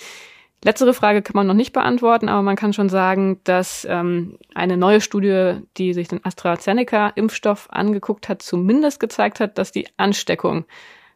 Letztere 0.64 0.94
Frage 0.94 1.24
kann 1.24 1.36
man 1.36 1.48
noch 1.48 1.56
nicht 1.56 1.74
beantworten, 1.74 2.30
aber 2.30 2.44
man 2.44 2.56
kann 2.56 2.74
schon 2.74 2.90
sagen, 2.90 3.40
dass 3.44 3.88
ähm, 3.90 4.38
eine 4.54 4.78
neue 4.78 5.02
Studie, 5.02 5.56
die 5.78 5.96
sich 5.96 6.08
den 6.08 6.24
AstraZeneca-Impfstoff 6.24 7.72
angeguckt 7.72 8.30
hat, 8.30 8.44
zumindest 8.44 9.00
gezeigt 9.00 9.40
hat, 9.40 9.58
dass 9.58 9.72
die 9.72 9.88
Ansteckung 9.98 10.66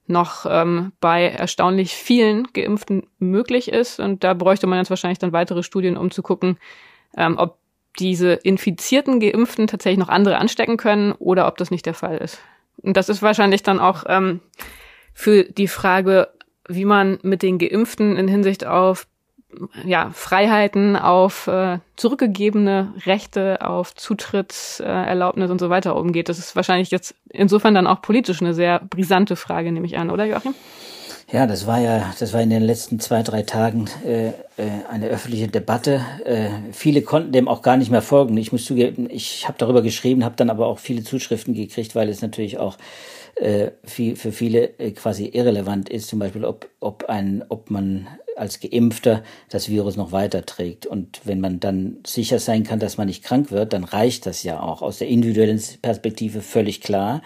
noch 0.07 0.45
ähm, 0.47 0.91
bei 1.00 1.29
erstaunlich 1.29 1.95
vielen 1.95 2.47
Geimpften 2.53 3.07
möglich 3.17 3.71
ist. 3.71 4.00
Und 4.00 4.24
da 4.24 4.33
bräuchte 4.33 4.67
man 4.67 4.79
jetzt 4.79 4.89
wahrscheinlich 4.89 5.19
dann 5.19 5.33
weitere 5.33 5.63
Studien, 5.63 5.97
um 5.97 6.12
zu 6.12 6.21
gucken, 6.21 6.57
ähm, 7.17 7.38
ob 7.38 7.57
diese 8.00 8.33
infizierten 8.33 9.19
Geimpften 9.19 9.67
tatsächlich 9.67 10.00
noch 10.00 10.09
andere 10.09 10.38
anstecken 10.38 10.77
können 10.77 11.13
oder 11.13 11.47
ob 11.47 11.57
das 11.57 11.71
nicht 11.71 11.85
der 11.85 11.93
Fall 11.93 12.17
ist. 12.17 12.39
Und 12.77 12.97
das 12.97 13.09
ist 13.09 13.21
wahrscheinlich 13.21 13.63
dann 13.63 13.79
auch 13.79 14.03
ähm, 14.07 14.41
für 15.13 15.45
die 15.45 15.67
Frage, 15.67 16.29
wie 16.67 16.85
man 16.85 17.19
mit 17.21 17.41
den 17.41 17.57
Geimpften 17.57 18.17
in 18.17 18.27
Hinsicht 18.27 18.65
auf 18.65 19.07
ja, 19.86 20.12
Freiheiten, 20.14 20.96
auf 20.96 21.48
äh, 21.48 21.80
zurückgegebene 21.96 22.94
Rechte, 23.06 23.60
auf 23.62 23.96
Zutrittserlaubnis 23.96 25.50
äh, 25.50 25.52
und 25.52 25.60
so 25.60 25.70
weiter 25.70 25.96
umgeht. 25.96 26.30
Das 26.30 26.40
ist 26.40 26.56
wahrscheinlich 26.56 26.92
jetzt 26.92 27.16
insofern 27.30 27.74
dann 27.74 27.88
auch 27.88 28.02
politisch 28.02 28.42
eine 28.42 28.54
sehr 28.54 28.80
brisante 28.80 29.36
Frage, 29.36 29.72
nehme 29.72 29.86
ich 29.86 29.98
an, 29.98 30.10
oder 30.10 30.25
Joachim? 30.25 30.54
Ja, 31.32 31.48
das 31.48 31.66
war 31.66 31.80
ja, 31.80 32.14
das 32.20 32.34
war 32.34 32.42
in 32.42 32.52
den 32.52 32.62
letzten 32.62 33.00
zwei, 33.00 33.24
drei 33.24 33.42
Tagen 33.42 33.86
äh, 34.06 34.28
äh, 34.28 34.34
eine 34.90 35.08
öffentliche 35.08 35.48
Debatte. 35.48 36.06
Äh, 36.24 36.50
viele 36.72 37.02
konnten 37.02 37.32
dem 37.32 37.48
auch 37.48 37.64
gar 37.64 37.78
nicht 37.78 37.90
mehr 37.90 38.04
folgen. 38.04 38.38
Ich 38.38 38.52
muss 38.52 38.66
zugeben, 38.66 39.10
ich 39.10 39.48
habe 39.48 39.58
darüber 39.58 39.82
geschrieben, 39.82 40.24
habe 40.24 40.36
dann 40.36 40.52
aber 40.52 40.68
auch 40.68 40.78
viele 40.78 41.04
Zuschriften 41.04 41.56
gekriegt, 41.56 41.96
weil 41.96 42.10
es 42.10 42.22
natürlich 42.22 42.60
auch 42.60 42.78
äh, 43.36 43.72
viel, 43.84 44.16
für 44.16 44.32
viele 44.32 44.78
äh, 44.80 44.92
quasi 44.92 45.25
irrelevant 45.25 45.90
ist, 45.90 46.08
zum 46.08 46.20
Beispiel, 46.20 46.46
ob, 46.46 46.70
ob, 46.80 47.06
ein, 47.06 47.44
ob 47.50 47.72
man 47.72 48.08
als 48.36 48.60
Geimpfter 48.60 49.24
das 49.50 49.70
Virus 49.70 49.96
noch 49.96 50.12
weiterträgt. 50.12 50.86
Und 50.86 51.22
wenn 51.24 51.39
man 51.39 51.60
dann 51.60 51.98
sicher 52.06 52.39
sein 52.39 52.63
kann, 52.63 52.80
dass 52.80 52.98
man 52.98 53.08
nicht 53.08 53.24
krank 53.24 53.51
wird, 53.51 53.74
dann 53.74 53.84
reicht 53.84 54.25
das 54.25 54.44
ja 54.44 54.62
auch 54.62 54.82
aus 54.82 55.00
der 55.00 55.08
individuellen 55.08 55.62
Perspektive 55.82 56.42
völlig 56.42 56.82
klar. 56.82 57.22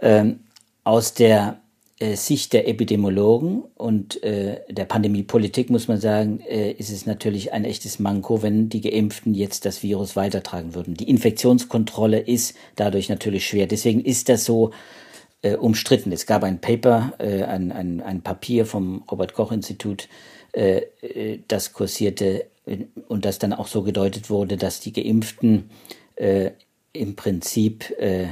Ähm, 0.00 0.40
aus 0.84 1.14
der 1.14 1.60
äh, 1.98 2.16
Sicht 2.16 2.52
der 2.52 2.68
Epidemiologen 2.68 3.64
und 3.74 4.22
äh, 4.22 4.60
der 4.68 4.84
Pandemiepolitik 4.84 5.70
muss 5.70 5.88
man 5.88 5.98
sagen, 5.98 6.40
äh, 6.40 6.72
ist 6.72 6.90
es 6.90 7.06
natürlich 7.06 7.54
ein 7.54 7.64
echtes 7.64 7.98
Manko, 7.98 8.42
wenn 8.42 8.68
die 8.68 8.82
Geimpften 8.82 9.32
jetzt 9.32 9.64
das 9.64 9.82
Virus 9.82 10.14
weitertragen 10.14 10.74
würden. 10.74 10.92
Die 10.92 11.08
Infektionskontrolle 11.08 12.18
ist 12.18 12.54
dadurch 12.74 13.08
natürlich 13.08 13.46
schwer. 13.46 13.66
Deswegen 13.66 14.04
ist 14.04 14.28
das 14.28 14.44
so 14.44 14.72
äh, 15.46 15.56
umstritten. 15.56 16.12
Es 16.12 16.26
gab 16.26 16.44
ein 16.44 16.60
Paper, 16.60 17.12
äh, 17.18 17.44
ein, 17.44 17.72
ein, 17.72 18.00
ein 18.00 18.22
Papier 18.22 18.66
vom 18.66 19.04
Robert 19.10 19.34
Koch 19.34 19.52
Institut, 19.52 20.08
äh, 20.52 20.82
äh, 21.02 21.40
das 21.48 21.72
kursierte 21.72 22.46
äh, 22.66 22.78
und 23.08 23.24
das 23.24 23.38
dann 23.38 23.52
auch 23.52 23.66
so 23.66 23.82
gedeutet 23.82 24.30
wurde, 24.30 24.56
dass 24.56 24.80
die 24.80 24.92
Geimpften 24.92 25.70
äh, 26.16 26.50
im 26.92 27.16
Prinzip 27.16 27.90
äh, 27.98 28.28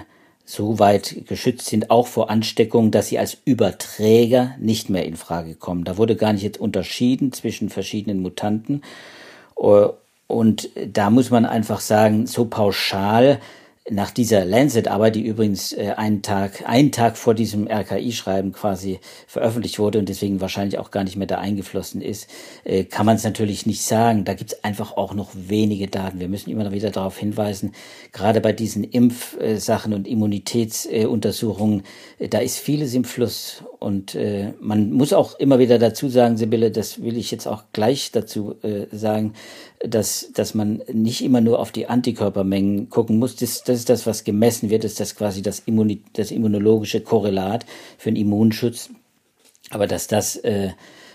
so 0.47 0.79
weit 0.79 1.27
geschützt 1.27 1.67
sind, 1.67 1.91
auch 1.91 2.07
vor 2.07 2.29
Ansteckung, 2.29 2.91
dass 2.91 3.09
sie 3.09 3.19
als 3.19 3.39
Überträger 3.45 4.55
nicht 4.59 4.91
mehr 4.91 5.07
in 5.07 5.17
Frage 5.17 5.55
kommen. 5.55 5.85
Da 5.85 5.97
wurde 5.97 6.17
gar 6.17 6.33
nicht 6.33 6.43
jetzt 6.43 6.61
unterschieden 6.61 7.33
zwischen 7.33 7.71
verschiedenen 7.71 8.21
Mutanten. 8.21 8.83
Äh, 9.57 9.89
und 10.27 10.71
da 10.75 11.11
muss 11.11 11.31
man 11.31 11.45
einfach 11.45 11.81
sagen, 11.81 12.27
so 12.27 12.47
pauschal 12.47 13.41
nach 13.91 14.11
dieser 14.11 14.47
Lancet-Arbeit, 14.47 15.15
die 15.15 15.27
übrigens 15.27 15.73
äh, 15.75 15.93
einen 15.97 16.23
Tag, 16.23 16.67
einen 16.67 16.91
Tag 16.91 17.19
vor 17.19 17.35
diesem 17.35 17.69
RKI-Schreiben 17.69 18.53
quasi 18.53 18.99
veröffentlicht 19.27 19.79
wurde 19.79 19.99
und 19.99 20.09
deswegen 20.09 20.41
wahrscheinlich 20.41 20.79
auch 20.79 20.91
gar 20.91 21.05
nicht 21.05 21.17
mehr 21.17 21.27
da 21.27 21.37
eingeflossen 21.37 22.01
ist, 22.01 22.31
äh, 22.65 22.85
kann 22.85 23.05
man 23.05 23.17
es 23.17 23.25
natürlich 23.25 23.67
nicht 23.67 23.83
sagen. 23.83 24.25
Da 24.25 24.33
gibt 24.33 24.53
es 24.53 24.65
einfach 24.65 24.97
auch 24.97 25.13
noch 25.13 25.33
wenige 25.35 25.87
Daten. 25.89 26.19
Wir 26.19 26.29
müssen 26.29 26.49
immer 26.49 26.73
wieder 26.73 26.91
darauf 26.91 27.19
hinweisen, 27.19 27.73
gerade 28.13 28.41
bei 28.41 28.55
diesen 28.55 28.85
Impfsachen 28.85 29.93
und 29.93 30.09
Immunitätsuntersuchungen, 30.09 31.83
äh, 32.19 32.29
da 32.29 32.39
ist 32.39 32.59
vieles 32.59 32.95
im 32.95 33.05
Fluss. 33.05 33.65
Und 33.81 34.15
äh, 34.15 34.55
man 34.61 34.93
muss 34.93 35.13
auch 35.13 35.39
immer 35.39 35.59
wieder 35.59 35.79
dazu 35.79 36.09
sagen, 36.09 36.39
Sibylle, 36.39 36.71
das 36.71 37.03
will 37.03 37.19
ich 37.19 37.31
jetzt 37.31 37.47
auch 37.47 37.65
gleich 37.75 38.13
dazu 38.13 38.55
äh, 38.63 38.87
sagen, 38.93 39.35
dass, 39.89 40.31
dass 40.33 40.55
man 40.55 40.83
nicht 40.93 41.23
immer 41.23 41.41
nur 41.41 41.59
auf 41.59 41.73
die 41.73 41.87
Antikörpermengen 41.87 42.91
gucken 42.91 43.19
muss. 43.19 43.37
Das, 43.37 43.63
das 43.63 43.79
ist 43.81 43.89
das, 43.89 44.07
was 44.07 44.25
gemessen 44.25 44.71
wird, 44.71 44.85
ist 44.85 45.01
das 45.01 45.17
quasi 45.17 45.43
das, 45.43 45.61
Immuni 45.61 46.03
das 46.13 46.31
immunologische 46.31 47.01
Korrelat 47.01 47.67
für 47.99 48.11
den 48.11 48.17
Immunschutz. 48.17 48.91
Aber 49.71 49.87
dass 49.87 50.07
das 50.07 50.37
äh, 50.37 50.71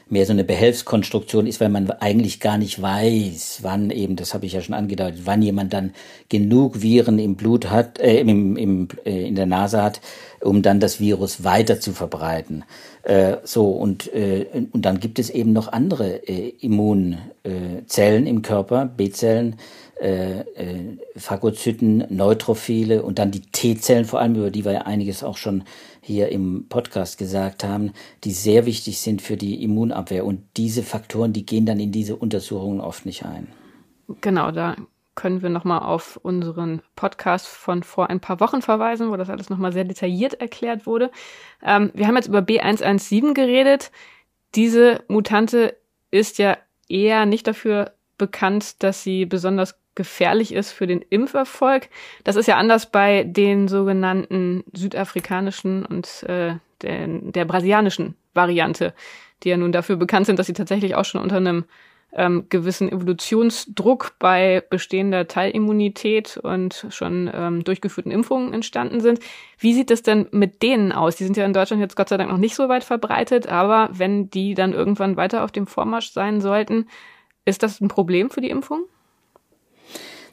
mehr 0.09 0.25
so 0.25 0.33
eine 0.33 0.43
Behelfskonstruktion 0.43 1.45
ist, 1.45 1.61
weil 1.61 1.69
man 1.69 1.89
eigentlich 1.91 2.39
gar 2.39 2.57
nicht 2.57 2.81
weiß, 2.81 3.59
wann 3.61 3.91
eben, 3.91 4.15
das 4.15 4.33
habe 4.33 4.45
ich 4.45 4.53
ja 4.53 4.61
schon 4.61 4.73
angedeutet, 4.73 5.21
wann 5.25 5.41
jemand 5.41 5.73
dann 5.73 5.93
genug 6.29 6.81
Viren 6.81 7.19
im 7.19 7.35
Blut 7.35 7.69
hat, 7.69 7.99
äh, 7.99 8.19
im, 8.19 8.57
im, 8.57 8.87
äh, 9.05 9.27
in 9.27 9.35
der 9.35 9.45
Nase 9.45 9.81
hat, 9.81 10.01
um 10.41 10.61
dann 10.61 10.79
das 10.79 10.99
Virus 10.99 11.43
weiter 11.43 11.79
zu 11.79 11.93
verbreiten. 11.93 12.63
Äh, 13.09 13.37
so 13.43 13.71
und 13.71 14.13
äh, 14.13 14.45
und 14.71 14.85
dann 14.85 14.99
gibt 14.99 15.17
es 15.17 15.31
eben 15.31 15.51
noch 15.51 15.69
andere 15.69 16.27
äh, 16.27 16.49
Immunzellen 16.59 18.27
im 18.27 18.43
Körper, 18.43 18.85
B-Zellen, 18.85 19.55
äh, 19.99 20.41
äh, 20.41 20.97
Phagozyten, 21.15 22.05
Neutrophile 22.09 23.01
und 23.01 23.17
dann 23.17 23.31
die 23.31 23.41
T-Zellen 23.41 24.05
vor 24.05 24.19
allem, 24.19 24.35
über 24.35 24.51
die 24.51 24.63
wir 24.63 24.73
ja 24.73 24.81
einiges 24.81 25.23
auch 25.23 25.37
schon 25.37 25.63
hier 26.01 26.29
im 26.29 26.67
Podcast 26.69 27.17
gesagt 27.17 27.63
haben, 27.63 27.93
die 28.25 28.31
sehr 28.31 28.67
wichtig 28.67 28.99
sind 28.99 29.23
für 29.23 29.37
die 29.37 29.63
Immunabwehr. 29.63 30.23
Und 30.23 30.43
diese 30.55 30.83
Faktoren, 30.83 31.33
die 31.33 31.47
gehen 31.47 31.65
dann 31.65 31.79
in 31.79 31.91
diese 31.91 32.15
Untersuchungen 32.15 32.79
oft 32.79 33.07
nicht 33.07 33.25
ein. 33.25 33.47
Genau, 34.21 34.51
da 34.51 34.75
können 35.19 35.41
wir 35.41 35.49
nochmal 35.49 35.79
auf 35.79 36.15
unseren 36.15 36.81
Podcast 36.95 37.45
von 37.45 37.83
vor 37.83 38.09
ein 38.09 38.21
paar 38.21 38.39
Wochen 38.39 38.61
verweisen, 38.61 39.11
wo 39.11 39.17
das 39.17 39.29
alles 39.29 39.49
nochmal 39.49 39.73
sehr 39.73 39.83
detailliert 39.83 40.35
erklärt 40.35 40.85
wurde. 40.85 41.11
Ähm, 41.61 41.91
wir 41.93 42.07
haben 42.07 42.15
jetzt 42.15 42.29
über 42.29 42.39
B117 42.39 43.33
geredet. 43.33 43.91
Diese 44.55 45.03
Mutante 45.09 45.75
ist 46.09 46.37
ja 46.37 46.57
eher 46.87 47.25
nicht 47.25 47.47
dafür 47.47 47.91
bekannt, 48.17 48.81
dass 48.81 49.03
sie 49.03 49.25
besonders 49.25 49.77
gefährlich 49.93 50.53
ist 50.53 50.71
für 50.71 50.87
den 50.87 51.01
Impferfolg. 51.01 51.89
Das 52.23 52.37
ist 52.37 52.47
ja 52.47 52.55
anders 52.55 52.89
bei 52.89 53.25
den 53.25 53.67
sogenannten 53.67 54.63
südafrikanischen 54.71 55.85
und 55.85 56.23
äh, 56.29 56.53
der, 56.81 57.07
der 57.07 57.43
brasilianischen 57.43 58.15
Variante, 58.33 58.93
die 59.43 59.49
ja 59.49 59.57
nun 59.57 59.73
dafür 59.73 59.97
bekannt 59.97 60.27
sind, 60.27 60.39
dass 60.39 60.47
sie 60.47 60.53
tatsächlich 60.53 60.95
auch 60.95 61.03
schon 61.03 61.19
unter 61.19 61.35
einem 61.35 61.65
ähm, 62.13 62.45
gewissen 62.49 62.91
Evolutionsdruck 62.91 64.15
bei 64.19 64.63
bestehender 64.69 65.27
Teilimmunität 65.27 66.37
und 66.37 66.87
schon 66.89 67.29
ähm, 67.33 67.63
durchgeführten 67.63 68.11
Impfungen 68.11 68.53
entstanden 68.53 68.99
sind. 68.99 69.19
Wie 69.57 69.73
sieht 69.73 69.91
es 69.91 70.01
denn 70.01 70.27
mit 70.31 70.63
denen 70.63 70.91
aus? 70.91 71.15
Die 71.15 71.23
sind 71.23 71.37
ja 71.37 71.45
in 71.45 71.53
Deutschland 71.53 71.81
jetzt 71.81 71.95
Gott 71.95 72.09
sei 72.09 72.17
Dank 72.17 72.31
noch 72.31 72.37
nicht 72.37 72.55
so 72.55 72.67
weit 72.69 72.83
verbreitet, 72.83 73.47
aber 73.47 73.89
wenn 73.91 74.29
die 74.29 74.53
dann 74.55 74.73
irgendwann 74.73 75.17
weiter 75.17 75.43
auf 75.43 75.51
dem 75.51 75.67
Vormarsch 75.67 76.11
sein 76.11 76.41
sollten, 76.41 76.87
ist 77.45 77.63
das 77.63 77.79
ein 77.81 77.87
Problem 77.87 78.29
für 78.29 78.41
die 78.41 78.49
Impfung? 78.49 78.85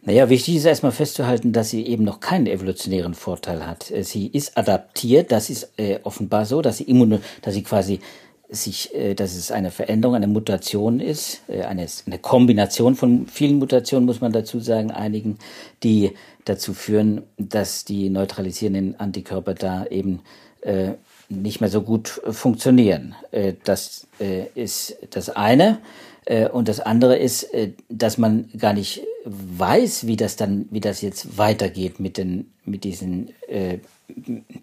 Naja, 0.03 0.29
wichtig 0.29 0.55
ist 0.55 0.65
erstmal 0.67 0.93
festzuhalten, 0.93 1.53
dass 1.53 1.71
sie 1.71 1.85
eben 1.85 2.05
noch 2.05 2.21
keinen 2.21 2.47
evolutionären 2.47 3.15
Vorteil 3.15 3.67
hat. 3.67 3.93
Sie 4.03 4.29
ist 4.29 4.57
adaptiert, 4.57 5.33
das 5.33 5.51
ist 5.51 5.73
äh, 5.79 5.99
offenbar 6.05 6.47
so, 6.47 6.63
dass 6.63 6.77
sie 6.77 6.85
immun, 6.85 7.21
dass 7.43 7.55
sie 7.55 7.65
quasi 7.65 7.99
sich, 8.49 8.95
äh, 8.95 9.15
dass 9.15 9.35
es 9.35 9.51
eine 9.51 9.71
Veränderung, 9.71 10.15
eine 10.15 10.27
Mutation 10.27 11.01
ist, 11.01 11.41
äh, 11.49 11.63
eine, 11.63 11.87
eine 12.07 12.19
Kombination 12.19 12.95
von 12.95 13.27
vielen 13.27 13.59
Mutationen, 13.59 14.07
muss 14.07 14.21
man 14.21 14.33
dazu 14.33 14.61
sagen, 14.61 14.91
einigen, 14.91 15.39
die 15.83 16.13
dazu 16.45 16.75
führen, 16.75 17.23
dass 17.39 17.85
die 17.85 18.09
neutralisierenden 18.09 18.99
Antikörper 19.01 19.55
da 19.55 19.87
eben 19.87 20.21
äh, 20.63 20.93
nicht 21.29 21.61
mehr 21.61 21.71
so 21.71 21.83
gut 21.83 22.21
funktionieren. 22.31 23.15
Äh, 23.31 23.55
das 23.65 24.07
äh, 24.21 24.45
ist 24.55 24.97
das 25.11 25.31
eine. 25.31 25.79
Äh, 26.25 26.49
und 26.49 26.69
das 26.69 26.81
andere 26.81 27.17
ist, 27.17 27.49
dass 27.89 28.19
man 28.19 28.49
gar 28.59 28.73
nicht 28.73 29.03
weiß, 29.25 30.07
wie 30.07 30.17
das 30.17 30.37
dann, 30.37 30.67
wie 30.71 30.81
das 30.81 31.03
jetzt 31.03 31.39
weitergeht 31.39 32.01
mit 32.01 32.17
den, 32.17 32.53
mit 32.65 32.85
diesen 32.85 33.31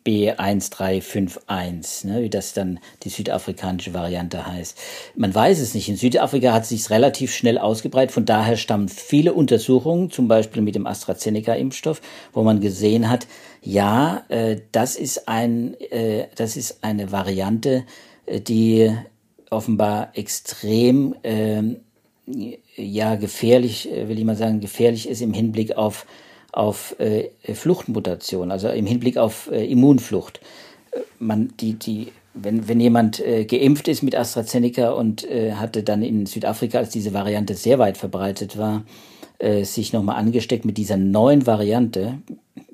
B1351, 0.05 2.07
ne, 2.07 2.23
wie 2.23 2.29
das 2.29 2.53
dann 2.53 2.79
die 3.03 3.09
südafrikanische 3.09 3.93
Variante 3.93 4.47
heißt. 4.47 4.77
Man 5.15 5.35
weiß 5.35 5.59
es 5.59 5.73
nicht. 5.73 5.89
In 5.89 5.97
Südafrika 5.97 6.53
hat 6.53 6.63
es 6.63 6.69
sich 6.69 6.89
relativ 6.89 7.33
schnell 7.33 7.57
ausgebreitet. 7.57 8.13
Von 8.13 8.23
daher 8.25 8.55
stammen 8.55 8.87
viele 8.87 9.33
Untersuchungen, 9.33 10.11
zum 10.11 10.29
Beispiel 10.29 10.61
mit 10.61 10.75
dem 10.75 10.87
AstraZeneca-Impfstoff, 10.87 12.01
wo 12.31 12.43
man 12.43 12.61
gesehen 12.61 13.09
hat, 13.09 13.27
ja, 13.61 14.23
äh, 14.29 14.61
das 14.71 14.95
ist 14.95 15.27
ein, 15.27 15.75
äh, 15.91 16.27
das 16.35 16.55
ist 16.55 16.81
eine 16.83 17.11
Variante, 17.11 17.83
äh, 18.25 18.39
die 18.39 18.95
offenbar 19.49 20.11
extrem 20.13 21.15
äh, 21.23 21.63
ja 22.75 23.15
gefährlich, 23.15 23.91
äh, 23.91 24.07
will 24.07 24.17
ich 24.17 24.25
mal 24.25 24.35
sagen, 24.35 24.61
gefährlich 24.61 25.09
ist 25.09 25.21
im 25.21 25.33
Hinblick 25.33 25.77
auf 25.77 26.05
auf 26.53 26.95
äh, 26.99 27.29
Fluchtmutation, 27.53 28.51
also 28.51 28.69
im 28.69 28.85
Hinblick 28.85 29.17
auf 29.17 29.49
äh, 29.51 29.65
Immunflucht. 29.65 30.39
Äh, 30.91 30.99
man, 31.19 31.53
die, 31.59 31.73
die, 31.73 32.11
wenn, 32.33 32.67
wenn 32.67 32.79
jemand 32.79 33.19
äh, 33.19 33.45
geimpft 33.45 33.87
ist 33.87 34.03
mit 34.03 34.15
AstraZeneca 34.15 34.91
und 34.91 35.29
äh, 35.29 35.53
hatte 35.53 35.83
dann 35.83 36.03
in 36.03 36.25
Südafrika, 36.25 36.77
als 36.77 36.89
diese 36.89 37.13
Variante 37.13 37.55
sehr 37.55 37.79
weit 37.79 37.97
verbreitet 37.97 38.57
war, 38.57 38.83
äh, 39.39 39.63
sich 39.63 39.93
nochmal 39.93 40.17
angesteckt 40.17 40.63
mit 40.63 40.77
dieser 40.77 40.97
neuen 40.97 41.45
Variante, 41.45 42.19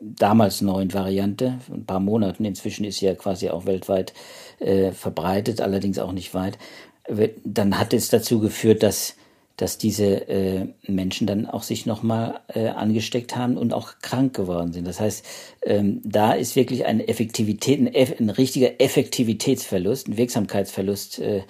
damals 0.02 0.62
neuen 0.62 0.94
Variante, 0.94 1.60
ein 1.74 1.86
paar 1.86 2.00
Monaten, 2.02 2.46
inzwischen 2.46 2.86
ist 2.86 3.00
sie 3.00 3.06
ja 3.06 3.16
quasi 3.16 3.50
auch 3.50 3.66
weltweit 3.66 4.14
äh, 4.60 4.92
verbreitet, 4.92 5.62
allerdings 5.62 6.00
auch 6.00 6.12
nicht 6.12 6.34
weit, 6.34 6.58
dann 7.44 7.80
hat 7.80 7.94
es 7.94 8.10
dazu 8.10 8.40
geführt, 8.40 8.84
dass 8.84 9.16
dass 9.60 9.78
diese 9.78 10.30
äh, 10.30 10.68
Menschen 10.88 11.28
dann 11.28 11.46
auch 11.46 11.64
sich 11.64 11.86
nochmal 11.86 12.40
äh, 12.48 12.68
angesteckt 12.68 13.36
haben 13.36 13.58
und 13.58 13.74
auch 13.74 13.96
krank 14.02 14.34
geworden 14.34 14.72
sind. 14.72 14.88
Das 14.88 15.02
heißt, 15.02 15.26
ähm, 15.64 16.02
da 16.06 16.32
ist 16.32 16.56
wirklich 16.56 16.86
eine 16.86 17.10
Effektivität, 17.10 17.80
ein, 17.80 17.94
ein 17.94 18.30
richtiger 18.30 18.80
Effektivitätsverlust, 18.80 20.08
ein 20.08 20.18
Wirksamkeitsverlust 20.18 21.20
äh, 21.20 21.42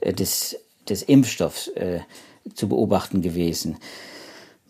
äh, 0.00 0.12
des, 0.12 0.60
des 0.86 1.02
Impfstoffs 1.02 1.68
äh, 1.68 2.00
zu 2.54 2.68
beobachten 2.68 3.22
gewesen. 3.22 3.78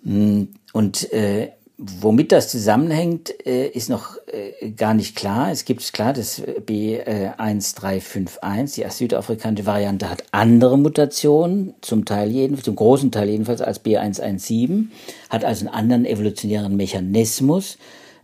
Hm, 0.04 0.54
und 0.72 1.12
äh, 1.12 1.50
Womit 1.76 2.30
das 2.30 2.48
zusammenhängt, 2.48 3.34
äh, 3.44 3.66
ist 3.66 3.88
noch 3.88 4.16
äh, 4.28 4.70
gar 4.70 4.94
nicht 4.94 5.16
klar. 5.16 5.50
Es 5.50 5.64
gibt 5.64 5.92
klar, 5.92 6.12
das 6.12 6.40
B1351, 6.40 8.76
die 8.76 8.88
südafrikanische 8.90 9.66
Variante, 9.66 10.08
hat 10.08 10.22
andere 10.30 10.78
Mutationen, 10.78 11.74
zum 11.80 12.04
Teil 12.04 12.30
jedenfalls, 12.30 12.66
zum 12.66 12.76
großen 12.76 13.10
Teil 13.10 13.28
jedenfalls 13.28 13.60
als 13.60 13.84
B117, 13.84 14.84
hat 15.30 15.44
also 15.44 15.66
einen 15.66 15.74
anderen 15.74 16.04
evolutionären 16.04 16.76
Mechanismus, 16.76 17.76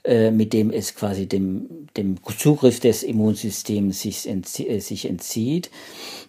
äh, 0.05 0.31
mit 0.31 0.53
dem 0.53 0.71
es 0.71 0.95
quasi 0.95 1.27
dem, 1.27 1.89
dem 1.97 2.19
Zugriff 2.39 2.79
des 2.79 3.03
Immunsystems 3.03 4.01
sich, 4.01 4.29
entzieht, 4.29 4.81
sich 4.81 5.09
entzieht. 5.09 5.73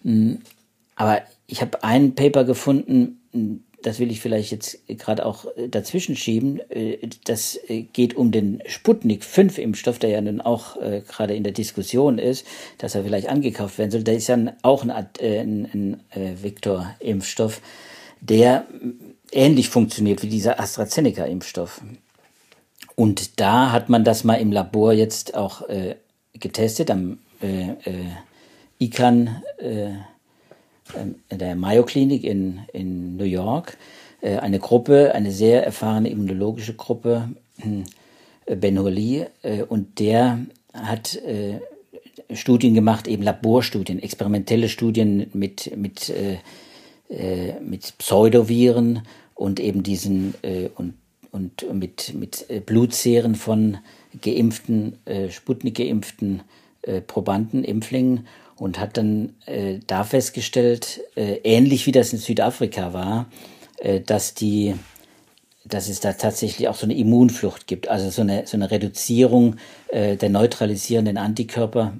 Hm, 0.02 0.40
aber 0.96 1.22
ich 1.46 1.60
habe 1.60 1.84
ein 1.84 2.16
Paper 2.16 2.42
gefunden, 2.42 3.20
das 3.82 3.98
will 3.98 4.10
ich 4.10 4.20
vielleicht 4.20 4.52
jetzt 4.52 4.78
gerade 4.88 5.26
auch 5.26 5.46
äh, 5.56 5.68
dazwischen 5.68 6.16
schieben, 6.16 6.60
äh, 6.70 6.98
das 7.24 7.58
äh, 7.68 7.82
geht 7.82 8.14
um 8.16 8.30
den 8.30 8.62
Sputnik 8.66 9.24
5 9.24 9.58
Impfstoff, 9.58 9.98
der 9.98 10.10
ja 10.10 10.20
nun 10.20 10.40
auch 10.40 10.76
gerade 11.08 11.34
in 11.34 11.44
der 11.44 11.52
Diskussion 11.52 12.18
ist, 12.18 12.46
dass 12.78 12.94
er 12.94 13.04
vielleicht 13.04 13.28
angekauft 13.28 13.78
werden 13.78 13.90
soll. 13.90 14.02
Da 14.02 14.12
ist 14.12 14.28
ja 14.28 14.38
auch 14.62 14.82
ein, 14.82 14.90
ein, 14.90 16.00
ein 16.12 16.42
Vektor-Impfstoff, 16.42 17.60
der 18.20 18.66
ähnlich 19.30 19.68
funktioniert 19.68 20.22
wie 20.22 20.28
dieser 20.28 20.60
AstraZeneca-Impfstoff. 20.60 21.82
Und 22.94 23.40
da 23.40 23.72
hat 23.72 23.88
man 23.88 24.04
das 24.04 24.24
mal 24.24 24.36
im 24.36 24.52
Labor 24.52 24.92
jetzt 24.92 25.34
auch 25.34 25.62
getestet, 26.34 26.90
am 26.90 27.18
ICANN 28.78 29.42
in 31.30 31.38
der 31.38 31.54
Mayo 31.56 31.84
Klinik 31.84 32.24
in, 32.24 32.60
in 32.72 33.16
New 33.16 33.24
York 33.24 33.76
äh, 34.22 34.38
eine 34.38 34.60
Gruppe, 34.60 35.14
eine 35.14 35.32
sehr 35.32 35.66
erfahrene 35.66 36.08
immunologische 36.08 36.74
Gruppe, 36.74 37.28
äh, 38.46 38.56
Ben 38.56 38.78
Hurley, 38.78 39.26
äh, 39.42 39.62
und 39.62 39.98
der 39.98 40.38
hat 40.72 41.18
Studien 42.32 42.72
gemacht, 42.72 43.06
eben 43.08 43.22
Laborstudien, 43.22 44.02
experimentelle 44.02 44.70
Studien 44.70 45.26
mit, 45.34 45.76
mit, 45.76 46.10
mit 47.60 47.98
Pseudoviren 47.98 49.02
und 49.34 49.60
eben 49.60 49.82
diesen 49.82 50.32
und, 50.76 50.94
und 51.30 51.74
mit, 51.74 52.14
mit 52.14 52.46
Blutseeren 52.64 53.34
von 53.34 53.76
geimpften, 54.22 54.96
Sputnik-geimpften 55.28 56.40
Probanden, 57.06 57.64
Impflingen 57.64 58.26
und 58.62 58.78
hat 58.78 58.96
dann 58.96 59.34
äh, 59.46 59.80
da 59.88 60.04
festgestellt, 60.04 61.00
äh, 61.16 61.40
ähnlich 61.42 61.86
wie 61.86 61.92
das 61.92 62.12
in 62.12 62.20
Südafrika 62.20 62.92
war, 62.92 63.26
äh, 63.78 64.00
dass 64.00 64.34
die 64.34 64.74
dass 65.64 65.88
es 65.88 66.00
da 66.00 66.12
tatsächlich 66.12 66.68
auch 66.68 66.74
so 66.74 66.86
eine 66.86 66.94
Immunflucht 66.94 67.66
gibt, 67.66 67.88
also 67.88 68.10
so 68.10 68.22
eine, 68.22 68.46
so 68.46 68.56
eine 68.56 68.70
Reduzierung 68.70 69.56
äh, 69.88 70.16
der 70.16 70.28
neutralisierenden 70.28 71.16
Antikörper 71.16 71.94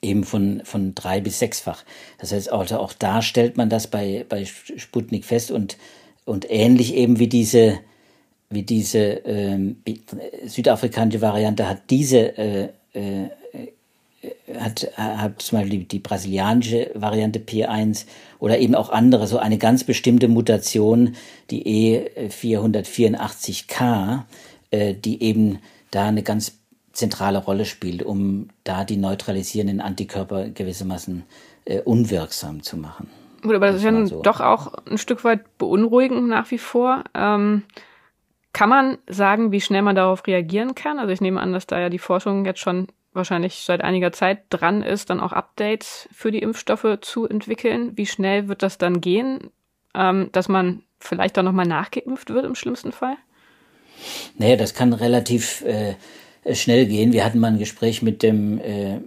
eben 0.00 0.24
von, 0.24 0.62
von 0.64 0.94
drei 0.94 1.20
bis 1.20 1.38
sechsfach. 1.38 1.84
Das 2.18 2.32
heißt, 2.32 2.50
also 2.52 2.78
auch 2.78 2.92
da 2.92 3.22
stellt 3.22 3.56
man 3.56 3.68
das 3.70 3.86
bei, 3.86 4.26
bei 4.28 4.44
Sputnik 4.44 5.24
fest 5.24 5.50
und, 5.50 5.76
und 6.24 6.50
ähnlich 6.50 6.94
eben 6.94 7.18
wie 7.18 7.28
diese, 7.28 7.78
wie 8.50 8.62
diese 8.62 8.98
ähm, 8.98 9.82
südafrikanische 10.46 11.20
Variante 11.20 11.68
hat 11.68 11.90
diese 11.90 12.36
äh, 12.38 12.68
äh, 12.94 13.28
hat, 14.58 14.88
hat 14.96 15.42
zum 15.42 15.58
Beispiel 15.58 15.80
die, 15.80 15.88
die 15.88 15.98
brasilianische 15.98 16.90
Variante 16.94 17.40
P1 17.40 18.06
oder 18.38 18.58
eben 18.58 18.74
auch 18.74 18.90
andere, 18.90 19.26
so 19.26 19.38
eine 19.38 19.58
ganz 19.58 19.84
bestimmte 19.84 20.28
Mutation, 20.28 21.16
die 21.50 22.00
E484K, 22.16 24.22
äh, 24.70 24.94
die 24.94 25.22
eben 25.22 25.58
da 25.90 26.06
eine 26.06 26.22
ganz 26.22 26.58
zentrale 26.92 27.38
Rolle 27.38 27.64
spielt, 27.64 28.02
um 28.02 28.48
da 28.64 28.84
die 28.84 28.96
neutralisierenden 28.96 29.80
Antikörper 29.80 30.50
gewissermaßen 30.50 31.24
äh, 31.64 31.80
unwirksam 31.80 32.62
zu 32.62 32.76
machen. 32.76 33.08
Gut, 33.42 33.54
aber 33.54 33.68
das 33.68 33.76
ist 33.76 33.84
ja 33.84 34.06
so. 34.06 34.22
doch 34.22 34.40
auch 34.40 34.72
ein 34.88 34.98
Stück 34.98 35.24
weit 35.24 35.58
beunruhigend 35.58 36.28
nach 36.28 36.50
wie 36.50 36.58
vor. 36.58 37.02
Ähm, 37.14 37.64
kann 38.52 38.68
man 38.68 38.98
sagen, 39.08 39.50
wie 39.50 39.60
schnell 39.60 39.82
man 39.82 39.96
darauf 39.96 40.26
reagieren 40.26 40.74
kann? 40.74 40.98
Also 40.98 41.12
ich 41.12 41.20
nehme 41.20 41.40
an, 41.40 41.52
dass 41.52 41.66
da 41.66 41.80
ja 41.80 41.88
die 41.88 41.98
Forschung 41.98 42.44
jetzt 42.44 42.60
schon 42.60 42.88
wahrscheinlich 43.12 43.56
seit 43.64 43.82
einiger 43.82 44.12
Zeit 44.12 44.44
dran 44.50 44.82
ist, 44.82 45.10
dann 45.10 45.20
auch 45.20 45.32
Updates 45.32 46.08
für 46.12 46.30
die 46.30 46.40
Impfstoffe 46.40 46.98
zu 47.00 47.28
entwickeln. 47.28 47.96
Wie 47.96 48.06
schnell 48.06 48.48
wird 48.48 48.62
das 48.62 48.78
dann 48.78 49.00
gehen, 49.00 49.50
ähm, 49.94 50.30
dass 50.32 50.48
man 50.48 50.82
vielleicht 50.98 51.36
dann 51.36 51.44
nochmal 51.44 51.66
nachgeimpft 51.66 52.30
wird 52.30 52.44
im 52.44 52.54
schlimmsten 52.54 52.92
Fall? 52.92 53.16
Naja, 54.38 54.56
das 54.56 54.74
kann 54.74 54.92
relativ 54.92 55.62
äh, 55.62 55.94
schnell 56.54 56.86
gehen. 56.86 57.12
Wir 57.12 57.24
hatten 57.24 57.38
mal 57.38 57.48
ein 57.48 57.58
Gespräch 57.58 58.02
mit 58.02 58.22
dem 58.22 58.58
äh, 58.58 59.00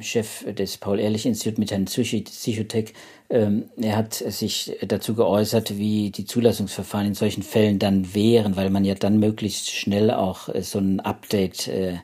Chef 0.00 0.44
des 0.54 0.76
Paul-Ehrlich-Instituts, 0.76 1.58
mit 1.58 1.70
Herrn 1.70 1.86
Psychotek. 1.86 2.92
Ähm, 3.28 3.64
er 3.76 3.96
hat 3.96 4.14
sich 4.14 4.76
dazu 4.86 5.14
geäußert, 5.14 5.78
wie 5.78 6.10
die 6.10 6.26
Zulassungsverfahren 6.26 7.08
in 7.08 7.14
solchen 7.14 7.42
Fällen 7.42 7.78
dann 7.78 8.14
wären, 8.14 8.56
weil 8.56 8.70
man 8.70 8.84
ja 8.84 8.94
dann 8.94 9.18
möglichst 9.18 9.70
schnell 9.70 10.12
auch 10.12 10.48
äh, 10.48 10.62
so 10.62 10.78
ein 10.78 11.00
Update 11.00 11.66
äh, 11.68 11.96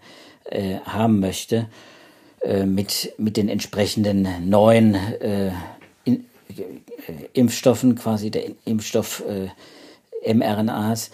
äh, 0.44 0.76
haben 0.85 1.20
möchte, 1.20 1.68
äh, 2.42 2.64
mit, 2.64 3.12
mit 3.18 3.37
den 3.37 3.48
entsprechenden 3.48 4.48
neuen 4.48 4.94
äh, 4.94 5.52
in, 6.05 6.24
äh, 6.48 7.28
Impfstoffen, 7.33 7.94
quasi 7.94 8.31
der 8.31 8.44
Impfstoff 8.64 9.22
äh, 9.28 10.35
mRNAs 10.35 11.11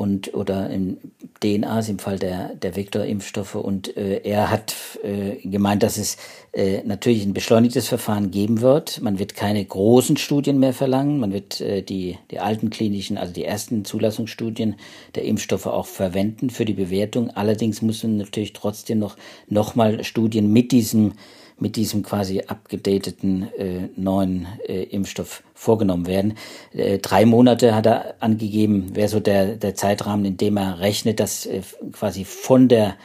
und 0.00 0.32
oder 0.32 0.70
in 0.70 0.96
DNAs 1.42 1.90
im 1.90 1.98
Fall 1.98 2.18
der, 2.18 2.54
der 2.54 2.74
Vektorimpfstoffe. 2.74 3.54
Und 3.54 3.96
äh, 3.98 4.22
er 4.24 4.50
hat 4.50 4.74
äh, 5.04 5.36
gemeint, 5.46 5.82
dass 5.82 5.98
es 5.98 6.16
äh, 6.52 6.82
natürlich 6.84 7.24
ein 7.24 7.34
beschleunigtes 7.34 7.86
Verfahren 7.86 8.30
geben 8.30 8.62
wird. 8.62 9.02
Man 9.02 9.18
wird 9.18 9.34
keine 9.34 9.62
großen 9.62 10.16
Studien 10.16 10.58
mehr 10.58 10.72
verlangen. 10.72 11.20
Man 11.20 11.32
wird 11.32 11.60
äh, 11.60 11.82
die, 11.82 12.16
die 12.30 12.38
alten 12.38 12.70
klinischen, 12.70 13.18
also 13.18 13.34
die 13.34 13.44
ersten 13.44 13.84
Zulassungsstudien 13.84 14.76
der 15.14 15.24
Impfstoffe 15.24 15.66
auch 15.66 15.86
verwenden 15.86 16.48
für 16.48 16.64
die 16.64 16.72
Bewertung. 16.72 17.30
Allerdings 17.30 17.82
müssen 17.82 18.16
natürlich 18.16 18.54
trotzdem 18.54 18.98
noch 18.98 19.16
nochmal 19.48 20.02
Studien 20.02 20.50
mit 20.50 20.72
diesem 20.72 21.12
mit 21.60 21.76
diesem 21.76 22.02
quasi 22.02 22.40
abgedateten 22.46 23.48
äh, 23.56 23.88
neuen 23.96 24.46
äh, 24.66 24.82
Impfstoff 24.84 25.42
vorgenommen 25.54 26.06
werden. 26.06 26.34
Äh, 26.72 26.98
drei 26.98 27.26
Monate 27.26 27.74
hat 27.74 27.86
er 27.86 28.14
angegeben, 28.20 28.96
wäre 28.96 29.08
so 29.08 29.20
der, 29.20 29.56
der 29.56 29.74
Zeitrahmen, 29.74 30.24
in 30.24 30.36
dem 30.36 30.56
er 30.56 30.80
rechnet, 30.80 31.20
dass 31.20 31.46
äh, 31.46 31.60
quasi 31.92 32.24
von 32.24 32.68
der, 32.68 32.96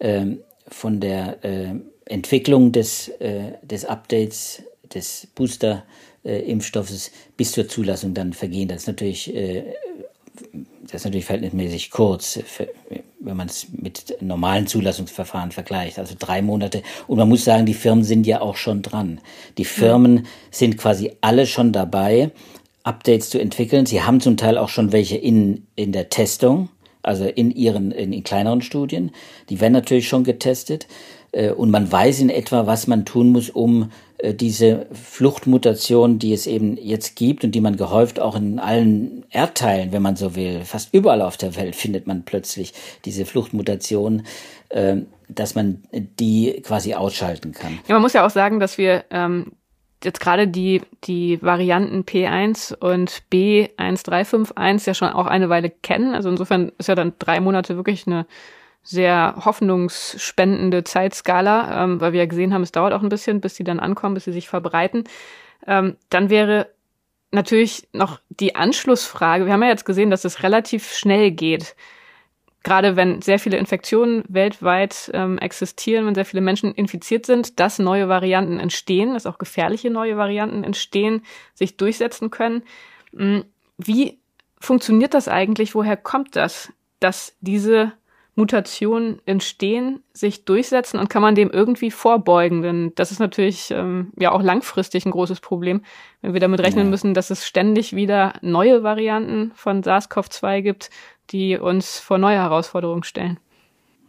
äh, 0.00 0.26
von 0.68 1.00
der 1.00 1.44
äh, 1.44 1.74
Entwicklung 2.06 2.72
des, 2.72 3.08
äh, 3.20 3.52
des 3.62 3.84
Updates, 3.84 4.62
des 4.92 5.28
Booster 5.34 5.84
äh, 6.24 6.58
bis 7.36 7.52
zur 7.52 7.68
Zulassung 7.68 8.14
dann 8.14 8.32
vergehen. 8.32 8.68
Das 8.68 8.82
ist 8.82 8.86
natürlich, 8.88 9.34
äh, 9.34 9.74
das 10.82 10.94
ist 10.94 11.04
natürlich 11.04 11.26
verhältnismäßig 11.26 11.90
kurz, 11.90 12.40
für, 12.44 12.68
wenn 13.20 13.36
man 13.36 13.48
es 13.48 13.68
mit 13.70 14.16
normalen 14.20 14.66
Zulassungsverfahren 14.66 15.52
vergleicht. 15.52 15.98
Also 15.98 16.14
drei 16.18 16.42
Monate. 16.42 16.82
Und 17.06 17.18
man 17.18 17.28
muss 17.28 17.44
sagen, 17.44 17.66
die 17.66 17.74
Firmen 17.74 18.02
sind 18.02 18.26
ja 18.26 18.40
auch 18.40 18.56
schon 18.56 18.82
dran. 18.82 19.20
Die 19.58 19.64
Firmen 19.64 20.26
sind 20.50 20.78
quasi 20.78 21.12
alle 21.20 21.46
schon 21.46 21.72
dabei, 21.72 22.30
Updates 22.82 23.28
zu 23.30 23.38
entwickeln. 23.38 23.84
Sie 23.84 24.02
haben 24.02 24.20
zum 24.20 24.36
Teil 24.36 24.56
auch 24.56 24.70
schon 24.70 24.92
welche 24.92 25.16
in, 25.16 25.66
in 25.76 25.92
der 25.92 26.08
Testung, 26.08 26.70
also 27.02 27.26
in 27.26 27.50
ihren, 27.50 27.92
in, 27.92 28.12
in 28.12 28.24
kleineren 28.24 28.62
Studien. 28.62 29.12
Die 29.50 29.60
werden 29.60 29.74
natürlich 29.74 30.08
schon 30.08 30.24
getestet. 30.24 30.86
Äh, 31.32 31.50
und 31.50 31.70
man 31.70 31.92
weiß 31.92 32.20
in 32.20 32.30
etwa, 32.30 32.66
was 32.66 32.86
man 32.86 33.04
tun 33.04 33.32
muss, 33.32 33.50
um 33.50 33.90
diese 34.22 34.86
Fluchtmutation, 34.92 36.18
die 36.18 36.32
es 36.32 36.46
eben 36.46 36.76
jetzt 36.76 37.16
gibt 37.16 37.44
und 37.44 37.52
die 37.52 37.60
man 37.60 37.76
gehäuft 37.76 38.20
auch 38.20 38.36
in 38.36 38.58
allen 38.58 39.24
Erdteilen, 39.30 39.92
wenn 39.92 40.02
man 40.02 40.16
so 40.16 40.34
will, 40.36 40.62
fast 40.64 40.92
überall 40.92 41.22
auf 41.22 41.36
der 41.36 41.56
Welt 41.56 41.76
findet 41.76 42.06
man 42.06 42.24
plötzlich 42.24 42.72
diese 43.04 43.24
Fluchtmutation, 43.24 44.22
äh, 44.68 44.96
dass 45.28 45.54
man 45.54 45.82
die 45.92 46.60
quasi 46.62 46.94
ausschalten 46.94 47.52
kann. 47.52 47.78
Ja, 47.88 47.94
man 47.94 48.02
muss 48.02 48.12
ja 48.12 48.26
auch 48.26 48.30
sagen, 48.30 48.60
dass 48.60 48.78
wir 48.78 49.04
ähm, 49.10 49.52
jetzt 50.02 50.20
gerade 50.20 50.48
die, 50.48 50.82
die 51.04 51.40
Varianten 51.42 52.02
P1 52.02 52.74
und 52.74 53.22
B1351 53.32 54.86
ja 54.86 54.94
schon 54.94 55.08
auch 55.08 55.26
eine 55.26 55.48
Weile 55.48 55.70
kennen. 55.70 56.14
Also 56.14 56.28
insofern 56.28 56.72
ist 56.78 56.88
ja 56.88 56.94
dann 56.94 57.12
drei 57.18 57.40
Monate 57.40 57.76
wirklich 57.76 58.06
eine 58.06 58.26
sehr 58.82 59.34
hoffnungsspendende 59.44 60.84
Zeitskala, 60.84 61.84
ähm, 61.84 62.00
weil 62.00 62.12
wir 62.12 62.20
ja 62.20 62.26
gesehen 62.26 62.54
haben, 62.54 62.62
es 62.62 62.72
dauert 62.72 62.92
auch 62.92 63.02
ein 63.02 63.08
bisschen, 63.08 63.40
bis 63.40 63.56
sie 63.56 63.64
dann 63.64 63.80
ankommen, 63.80 64.14
bis 64.14 64.24
sie 64.24 64.32
sich 64.32 64.48
verbreiten. 64.48 65.04
Ähm, 65.66 65.96
dann 66.08 66.30
wäre 66.30 66.68
natürlich 67.30 67.88
noch 67.92 68.20
die 68.28 68.56
Anschlussfrage. 68.56 69.46
Wir 69.46 69.52
haben 69.52 69.62
ja 69.62 69.68
jetzt 69.68 69.84
gesehen, 69.84 70.10
dass 70.10 70.24
es 70.24 70.42
relativ 70.42 70.92
schnell 70.92 71.30
geht. 71.30 71.76
Gerade 72.62 72.96
wenn 72.96 73.22
sehr 73.22 73.38
viele 73.38 73.56
Infektionen 73.56 74.22
weltweit 74.28 75.10
ähm, 75.14 75.38
existieren, 75.38 76.06
wenn 76.06 76.14
sehr 76.14 76.26
viele 76.26 76.42
Menschen 76.42 76.74
infiziert 76.74 77.24
sind, 77.24 77.58
dass 77.58 77.78
neue 77.78 78.08
Varianten 78.08 78.58
entstehen, 78.58 79.14
dass 79.14 79.26
auch 79.26 79.38
gefährliche 79.38 79.90
neue 79.90 80.16
Varianten 80.16 80.62
entstehen, 80.62 81.22
sich 81.54 81.78
durchsetzen 81.78 82.30
können. 82.30 82.62
Hm, 83.16 83.44
wie 83.78 84.18
funktioniert 84.58 85.14
das 85.14 85.26
eigentlich? 85.26 85.74
Woher 85.74 85.96
kommt 85.96 86.36
das, 86.36 86.70
dass 86.98 87.34
diese 87.40 87.92
Mutationen 88.40 89.20
entstehen, 89.26 90.02
sich 90.14 90.46
durchsetzen 90.46 90.98
und 90.98 91.10
kann 91.10 91.20
man 91.20 91.34
dem 91.34 91.50
irgendwie 91.50 91.90
vorbeugen? 91.90 92.62
Denn 92.62 92.92
das 92.94 93.12
ist 93.12 93.18
natürlich 93.18 93.70
ähm, 93.70 94.12
ja 94.18 94.32
auch 94.32 94.42
langfristig 94.42 95.04
ein 95.04 95.10
großes 95.10 95.40
Problem, 95.40 95.82
wenn 96.22 96.32
wir 96.32 96.40
damit 96.40 96.60
rechnen 96.60 96.86
ja. 96.86 96.90
müssen, 96.90 97.12
dass 97.12 97.28
es 97.28 97.46
ständig 97.46 97.94
wieder 97.94 98.32
neue 98.40 98.82
Varianten 98.82 99.52
von 99.54 99.82
SARS-CoV-2 99.82 100.62
gibt, 100.62 100.88
die 101.30 101.58
uns 101.58 101.98
vor 101.98 102.16
neue 102.16 102.36
Herausforderungen 102.36 103.02
stellen. 103.02 103.38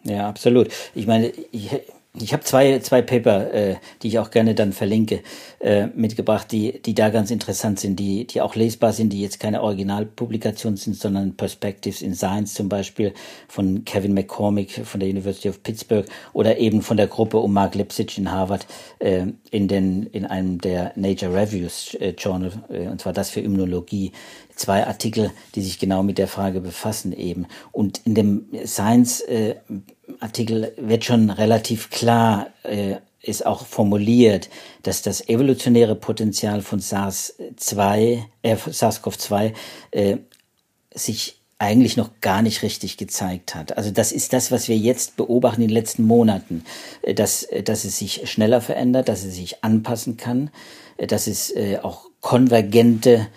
Ja, 0.04 0.30
absolut. 0.30 0.70
Ich 0.96 1.08
meine, 1.08 1.28
ich, 1.52 1.70
ich 2.20 2.34
habe 2.34 2.44
zwei, 2.44 2.80
zwei 2.80 3.02
Paper, 3.02 3.54
äh, 3.54 3.76
die 4.02 4.10
ich 4.10 4.20
auch 4.20 4.32
gerne 4.32 4.54
dann 4.54 4.74
verlinke, 4.74 5.22
äh, 5.60 5.88
mitgebracht, 5.88 6.52
die, 6.52 6.82
die 6.82 6.94
da 6.94 7.10
ganz 7.10 7.32
interessant 7.32 7.80
sind, 7.80 7.98
die, 8.00 8.28
die 8.28 8.42
auch 8.42 8.56
lesbar 8.56 8.92
sind, 8.92 9.14
die 9.14 9.22
jetzt 9.22 9.40
keine 9.40 9.62
Originalpublikation 9.62 10.76
sind, 10.76 10.98
sondern 10.98 11.38
Perspectives 11.38 12.02
in 12.02 12.14
Science 12.14 12.54
zum 12.54 12.68
Beispiel 12.68 13.14
von 13.48 13.86
Kevin 13.86 14.14
McCormick 14.14 14.86
von 14.86 15.00
der 15.00 15.10
University 15.10 15.48
of 15.48 15.64
Pittsburgh 15.64 16.06
oder 16.34 16.58
eben 16.58 16.82
von 16.82 16.98
der 16.98 17.08
Gruppe 17.08 17.38
um 17.38 17.54
Mark 17.54 17.76
Lipsitch 17.76 18.18
in 18.18 18.30
Harvard 18.30 18.68
äh, 19.00 19.28
in, 19.50 19.70
den, 19.70 20.04
in 20.08 20.26
einem 20.26 20.60
der 20.60 20.92
Nature 20.96 21.34
Reviews 21.34 21.94
äh, 21.96 22.10
Journal, 22.18 22.52
äh, 22.70 22.88
und 22.88 23.00
zwar 23.00 23.14
das 23.14 23.30
für 23.30 23.40
Immunologie 23.40 24.12
zwei 24.54 24.86
Artikel, 24.86 25.32
die 25.56 25.62
sich 25.62 25.80
genau 25.80 26.04
mit 26.04 26.18
der 26.18 26.28
Frage 26.28 26.60
befassen 26.60 27.14
eben. 27.14 27.48
Und 27.72 28.02
in 28.06 28.16
dem 28.16 28.46
Science 28.66 29.22
äh, 29.22 29.56
Artikel 30.20 30.74
wird 30.78 31.06
schon 31.06 31.30
relativ 31.30 31.90
klar 31.90 32.48
äh, 32.64 32.96
ist 33.22 33.46
auch 33.46 33.66
formuliert, 33.66 34.50
dass 34.84 35.02
das 35.02 35.28
evolutionäre 35.30 35.96
Potenzial 35.96 36.62
von 36.62 36.80
SARS-2, 36.80 38.24
äh, 38.42 38.56
SARS-CoV-2 38.56 39.54
äh, 39.92 40.18
sich 40.94 41.38
eigentlich 41.60 41.96
noch 41.96 42.10
gar 42.22 42.42
nicht 42.42 42.64
richtig 42.64 42.98
gezeigt 42.98 43.54
hat. 43.54 43.78
Also 43.78 43.92
das 43.92 44.12
ist 44.12 44.34
das, 44.34 44.52
was 44.52 44.68
wir 44.68 44.78
jetzt 44.78 45.16
beobachten 45.16 45.62
in 45.62 45.68
den 45.68 45.76
letzten 45.76 46.04
Monaten, 46.04 46.64
äh, 47.04 47.14
dass, 47.14 47.44
äh, 47.44 47.62
dass 47.62 47.86
es 47.86 48.00
sich 48.00 48.28
schneller 48.30 48.62
verändert, 48.62 49.08
dass 49.08 49.24
es 49.24 49.36
sich 49.36 49.64
anpassen 49.64 50.18
kann, 50.18 50.50
äh, 50.98 51.06
dass 51.06 51.28
es 51.28 51.54
auch 51.84 52.10
konvergente 52.20 53.28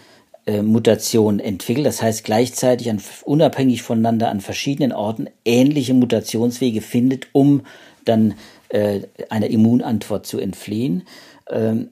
äh, 0.47 0.63
Mutation 0.63 1.41
entwickelt. 1.41 1.87
Das 1.87 2.03
heißt 2.03 2.25
gleichzeitig 2.25 2.91
an, 2.91 3.01
unabhängig 3.25 3.83
voneinander 3.83 4.31
an 4.31 4.41
verschiedenen 4.41 4.93
Orten 4.93 5.29
ähnliche 5.45 5.95
Mutationswege 5.95 6.83
findet, 6.83 7.29
um 7.33 7.63
dann 8.05 8.35
äh, 8.69 9.01
einer 9.31 9.49
Immunantwort 9.49 10.27
zu 10.27 10.39
entfliehen. 10.39 11.05
Ähm, 11.51 11.89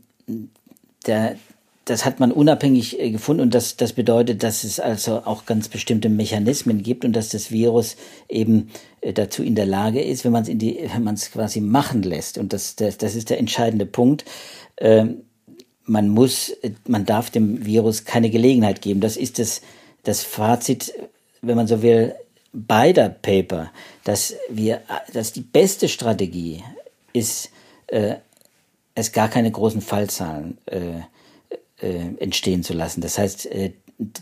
der, 1.07 1.37
das 1.85 2.05
hat 2.05 2.21
man 2.21 2.31
unabhängig 2.31 3.01
äh, 3.01 3.11
gefunden 3.11 3.43
und 3.43 3.55
das, 3.55 3.77
das 3.77 3.93
bedeutet, 3.93 4.43
dass 4.43 4.65
es 4.65 4.79
also 4.81 5.23
auch 5.25 5.47
ganz 5.47 5.69
bestimmte 5.69 6.09
Mechanismen 6.09 6.83
gibt 6.83 7.05
und 7.05 7.15
dass 7.15 7.31
das 7.31 7.51
Virus 7.51 7.97
eben 8.29 8.71
äh, 9.01 9.13
dazu 9.13 9.43
in 9.43 9.55
der 9.55 9.67
Lage 9.67 10.03
ist, 10.03 10.25
wenn 10.25 10.33
man 10.33 10.43
es 10.43 10.49
in 10.49 10.59
die, 10.59 10.79
wenn 10.93 11.05
man 11.05 11.15
es 11.15 11.31
quasi 11.31 11.61
machen 11.61 12.03
lässt. 12.03 12.39
Und 12.39 12.53
das, 12.53 12.77
das, 12.77 12.99
das 12.99 13.15
ist 13.15 13.31
der 13.31 13.39
entscheidende 13.39 13.87
Punkt. 13.87 14.25
Ähm, 14.79 15.23
man 15.85 16.09
muss, 16.09 16.53
man 16.87 17.05
darf 17.05 17.31
dem 17.31 17.65
Virus 17.65 18.05
keine 18.05 18.31
Gelegenheit 18.31 18.83
geben. 18.83 19.01
Das 19.01 19.17
ist 19.17 19.39
das, 19.39 19.63
das 20.05 20.23
Fazit, 20.23 20.93
wenn 21.41 21.57
man 21.57 21.67
so 21.67 21.83
will, 21.83 22.15
beider 22.53 23.09
Paper, 23.09 23.71
dass 24.05 24.35
wir, 24.49 24.83
dass 25.13 25.33
die 25.33 25.41
beste 25.41 25.89
Strategie 25.89 26.63
ist, 27.13 27.51
äh, 27.87 28.17
es 28.95 29.13
gar 29.13 29.29
keine 29.29 29.51
großen 29.51 29.81
Fallzahlen 29.81 30.59
äh, 30.67 31.01
äh, 31.81 32.15
entstehen 32.19 32.63
zu 32.63 32.75
lassen. 32.75 33.01
Das 33.01 33.19
heißt, 33.19 33.47
äh, 33.47 33.73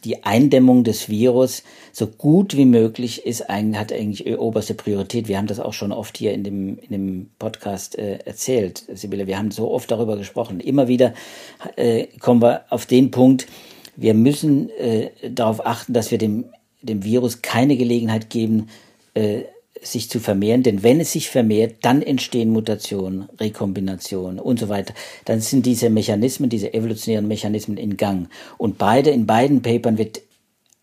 die 0.04 0.24
Eindämmung 0.24 0.84
des 0.84 1.08
Virus 1.08 1.62
so 1.92 2.06
gut 2.06 2.56
wie 2.56 2.64
möglich 2.64 3.26
ist 3.26 3.48
hat 3.48 3.92
eigentlich 3.92 4.38
oberste 4.38 4.74
Priorität. 4.74 5.28
Wir 5.28 5.38
haben 5.38 5.46
das 5.46 5.60
auch 5.60 5.72
schon 5.72 5.92
oft 5.92 6.16
hier 6.16 6.32
in 6.32 6.44
dem, 6.44 6.78
in 6.78 6.90
dem 6.90 7.30
Podcast 7.38 7.98
äh, 7.98 8.18
erzählt, 8.24 8.84
Sibylle. 8.92 9.26
Wir 9.26 9.38
haben 9.38 9.50
so 9.50 9.70
oft 9.70 9.90
darüber 9.90 10.16
gesprochen. 10.16 10.60
Immer 10.60 10.88
wieder 10.88 11.14
äh, 11.76 12.06
kommen 12.18 12.42
wir 12.42 12.64
auf 12.70 12.86
den 12.86 13.10
Punkt, 13.10 13.46
wir 13.96 14.14
müssen 14.14 14.70
äh, 14.70 15.10
darauf 15.28 15.66
achten, 15.66 15.92
dass 15.92 16.10
wir 16.10 16.18
dem, 16.18 16.46
dem 16.80 17.04
Virus 17.04 17.42
keine 17.42 17.76
Gelegenheit 17.76 18.30
geben, 18.30 18.68
äh, 19.14 19.42
sich 19.82 20.10
zu 20.10 20.20
vermehren, 20.20 20.62
denn 20.62 20.82
wenn 20.82 21.00
es 21.00 21.12
sich 21.12 21.30
vermehrt, 21.30 21.76
dann 21.82 22.02
entstehen 22.02 22.50
Mutationen, 22.50 23.28
Rekombinationen 23.38 24.38
und 24.38 24.58
so 24.58 24.68
weiter. 24.68 24.94
Dann 25.24 25.40
sind 25.40 25.66
diese 25.66 25.90
Mechanismen, 25.90 26.50
diese 26.50 26.74
evolutionären 26.74 27.28
Mechanismen 27.28 27.76
in 27.76 27.96
Gang. 27.96 28.28
Und 28.58 28.78
beide, 28.78 29.10
in 29.10 29.26
beiden 29.26 29.62
Papern 29.62 29.98
wird 29.98 30.20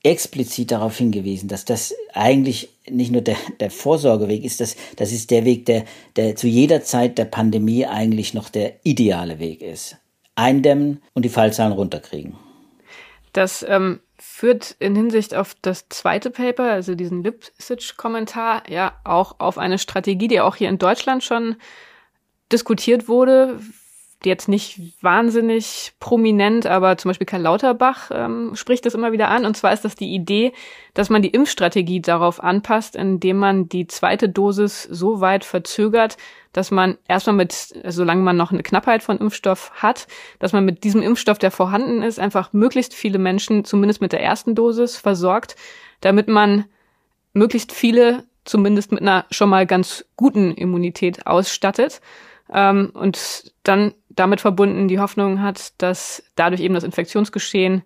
explizit 0.04 0.72
darauf 0.72 0.98
hingewiesen, 0.98 1.50
dass 1.50 1.66
das 1.66 1.94
eigentlich 2.14 2.70
nicht 2.90 3.12
nur 3.12 3.22
der, 3.22 3.36
der 3.60 3.72
Vorsorgeweg 3.72 4.44
ist, 4.44 4.62
das, 4.62 4.76
das 4.96 5.12
ist 5.12 5.32
der 5.32 5.44
Weg, 5.46 5.66
der, 5.66 5.86
der 6.16 6.36
zu 6.36 6.48
jeder 6.48 6.82
Zeit 6.84 7.18
der 7.18 7.26
Pandemie 7.26 7.86
eigentlich 7.86 8.34
noch 8.34 8.50
der 8.50 8.76
ideale 8.84 9.40
Weg 9.40 9.62
ist. 9.62 9.98
Eindämmen 10.36 11.02
und 11.14 11.26
die 11.26 11.30
Fallzahlen 11.30 11.74
runterkriegen. 11.74 12.36
Das 13.34 13.66
ähm, 13.68 14.00
führt 14.38 14.76
in 14.78 14.96
Hinsicht 14.96 15.34
auf 15.34 15.56
das 15.64 15.90
zweite 15.90 16.30
Paper, 16.30 16.66
also 16.66 16.94
diesen 16.94 17.24
Lipsitch-Kommentar, 17.24 18.70
ja 18.70 18.94
auch 19.04 19.40
auf 19.40 19.58
eine 19.58 19.80
Strategie, 19.80 20.28
die 20.28 20.42
auch 20.42 20.56
hier 20.56 20.70
in 20.70 20.78
Deutschland 20.78 21.24
schon 21.24 21.56
diskutiert 22.52 23.08
wurde, 23.08 23.60
jetzt 24.26 24.48
nicht 24.48 24.80
wahnsinnig 25.02 25.94
prominent, 26.00 26.66
aber 26.66 26.98
zum 26.98 27.10
Beispiel 27.10 27.28
Karl 27.28 27.42
Lauterbach 27.42 28.10
ähm, 28.12 28.56
spricht 28.56 28.86
das 28.86 28.96
immer 28.96 29.12
wieder 29.12 29.30
an. 29.30 29.46
Und 29.46 29.56
zwar 29.56 29.74
ist 29.74 29.86
das 29.86 29.96
die 29.96 30.14
Idee, 30.14 30.54
dass 30.94 31.10
man 31.10 31.22
die 31.22 31.30
Impfstrategie 31.30 32.02
darauf 32.02 32.44
anpasst, 32.44 32.96
indem 32.96 33.38
man 33.38 33.70
die 33.70 33.88
zweite 33.88 34.28
Dosis 34.28 34.84
so 34.84 35.22
weit 35.22 35.46
verzögert, 35.46 36.18
dass 36.52 36.72
man 36.72 36.98
erstmal 37.08 37.36
mit, 37.36 37.54
solange 37.88 38.24
man 38.24 38.38
noch 38.38 38.52
eine 38.52 38.64
Knappheit 38.64 39.04
von 39.04 39.20
Impfstoff 39.20 39.72
hat, 39.76 40.08
dass 40.40 40.54
man 40.54 40.66
mit 40.66 40.84
diesem 40.84 41.04
Impfstoff, 41.04 41.38
der 41.38 41.52
vorhanden 41.52 42.02
ist, 42.02 42.20
einfach 42.20 42.54
möglichst 42.54 42.96
viele 42.96 43.20
Menschen 43.20 43.66
zumindest 43.66 44.02
mit 44.02 44.12
der 44.12 44.24
ersten 44.24 44.56
Dosis 44.56 44.98
versorgt, 44.98 45.56
damit 46.02 46.28
man 46.28 46.66
möglichst 47.34 47.72
viele 47.72 48.24
zumindest 48.46 48.92
mit 48.92 49.02
einer 49.02 49.26
schon 49.30 49.50
mal 49.50 49.68
ganz 49.68 50.06
guten 50.16 50.52
Immunität 50.54 51.28
ausstattet 51.28 52.02
ähm, 52.52 52.92
und 52.94 53.54
dann 53.64 53.94
damit 54.18 54.42
verbunden 54.42 54.88
die 54.88 55.00
Hoffnung 55.00 55.42
hat, 55.42 55.82
dass 55.82 56.24
dadurch 56.36 56.62
eben 56.62 56.74
das 56.74 56.84
Infektionsgeschehen 56.84 57.84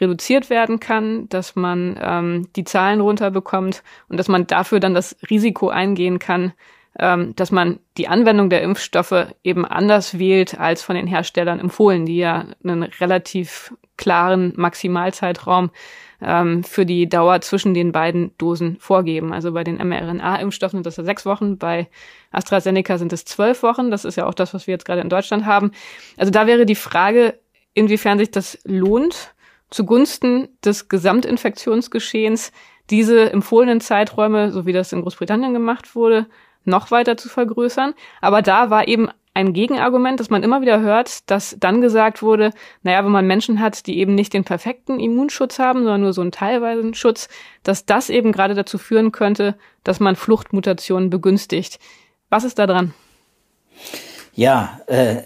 reduziert 0.00 0.50
werden 0.50 0.80
kann, 0.80 1.28
dass 1.28 1.56
man 1.56 1.98
ähm, 2.00 2.48
die 2.56 2.64
Zahlen 2.64 3.00
runterbekommt 3.00 3.82
und 4.08 4.18
dass 4.18 4.28
man 4.28 4.46
dafür 4.46 4.80
dann 4.80 4.94
das 4.94 5.16
Risiko 5.30 5.68
eingehen 5.68 6.18
kann, 6.18 6.52
ähm, 6.98 7.34
dass 7.36 7.50
man 7.50 7.78
die 7.96 8.08
Anwendung 8.08 8.50
der 8.50 8.62
Impfstoffe 8.62 9.26
eben 9.42 9.64
anders 9.64 10.18
wählt 10.18 10.58
als 10.58 10.82
von 10.82 10.96
den 10.96 11.06
Herstellern 11.06 11.60
empfohlen, 11.60 12.06
die 12.06 12.18
ja 12.18 12.46
einen 12.64 12.82
relativ 12.82 13.74
klaren 13.96 14.52
Maximalzeitraum 14.56 15.70
ähm, 16.20 16.64
für 16.64 16.86
die 16.86 17.08
Dauer 17.08 17.40
zwischen 17.40 17.74
den 17.74 17.92
beiden 17.92 18.36
Dosen 18.38 18.76
vorgeben. 18.78 19.32
Also 19.32 19.52
bei 19.52 19.64
den 19.64 19.76
mRNA-Impfstoffen 19.76 20.78
sind 20.78 20.86
das 20.86 20.96
ja 20.96 21.04
sechs 21.04 21.26
Wochen, 21.26 21.58
bei 21.58 21.88
AstraZeneca 22.30 22.98
sind 22.98 23.12
es 23.12 23.24
zwölf 23.24 23.62
Wochen. 23.62 23.90
Das 23.90 24.04
ist 24.04 24.16
ja 24.16 24.26
auch 24.26 24.34
das, 24.34 24.54
was 24.54 24.66
wir 24.66 24.72
jetzt 24.72 24.84
gerade 24.84 25.00
in 25.00 25.08
Deutschland 25.08 25.46
haben. 25.46 25.72
Also 26.16 26.30
da 26.30 26.46
wäre 26.46 26.66
die 26.66 26.74
Frage, 26.74 27.38
inwiefern 27.74 28.18
sich 28.18 28.30
das 28.30 28.58
lohnt, 28.64 29.34
zugunsten 29.70 30.48
des 30.64 30.88
Gesamtinfektionsgeschehens 30.88 32.52
diese 32.90 33.32
empfohlenen 33.32 33.80
Zeiträume, 33.80 34.52
so 34.52 34.64
wie 34.64 34.72
das 34.72 34.92
in 34.92 35.02
Großbritannien 35.02 35.52
gemacht 35.52 35.94
wurde, 35.94 36.26
noch 36.64 36.90
weiter 36.90 37.16
zu 37.16 37.28
vergrößern. 37.28 37.94
Aber 38.20 38.42
da 38.42 38.70
war 38.70 38.88
eben 38.88 39.08
ein 39.36 39.52
Gegenargument, 39.52 40.18
das 40.18 40.30
man 40.30 40.42
immer 40.42 40.62
wieder 40.62 40.80
hört, 40.80 41.30
dass 41.30 41.56
dann 41.60 41.82
gesagt 41.82 42.22
wurde, 42.22 42.52
naja, 42.82 43.04
wenn 43.04 43.12
man 43.12 43.26
Menschen 43.26 43.60
hat, 43.60 43.86
die 43.86 43.98
eben 43.98 44.14
nicht 44.14 44.32
den 44.32 44.44
perfekten 44.44 44.98
Immunschutz 44.98 45.58
haben, 45.58 45.80
sondern 45.80 46.00
nur 46.00 46.14
so 46.14 46.22
einen 46.22 46.32
teilweisen 46.32 46.94
Schutz, 46.94 47.28
dass 47.62 47.84
das 47.84 48.08
eben 48.08 48.32
gerade 48.32 48.54
dazu 48.54 48.78
führen 48.78 49.12
könnte, 49.12 49.54
dass 49.84 50.00
man 50.00 50.16
Fluchtmutationen 50.16 51.10
begünstigt. 51.10 51.78
Was 52.30 52.44
ist 52.44 52.58
da 52.58 52.66
dran? 52.66 52.94
Ja, 54.34 54.80
äh, 54.86 55.16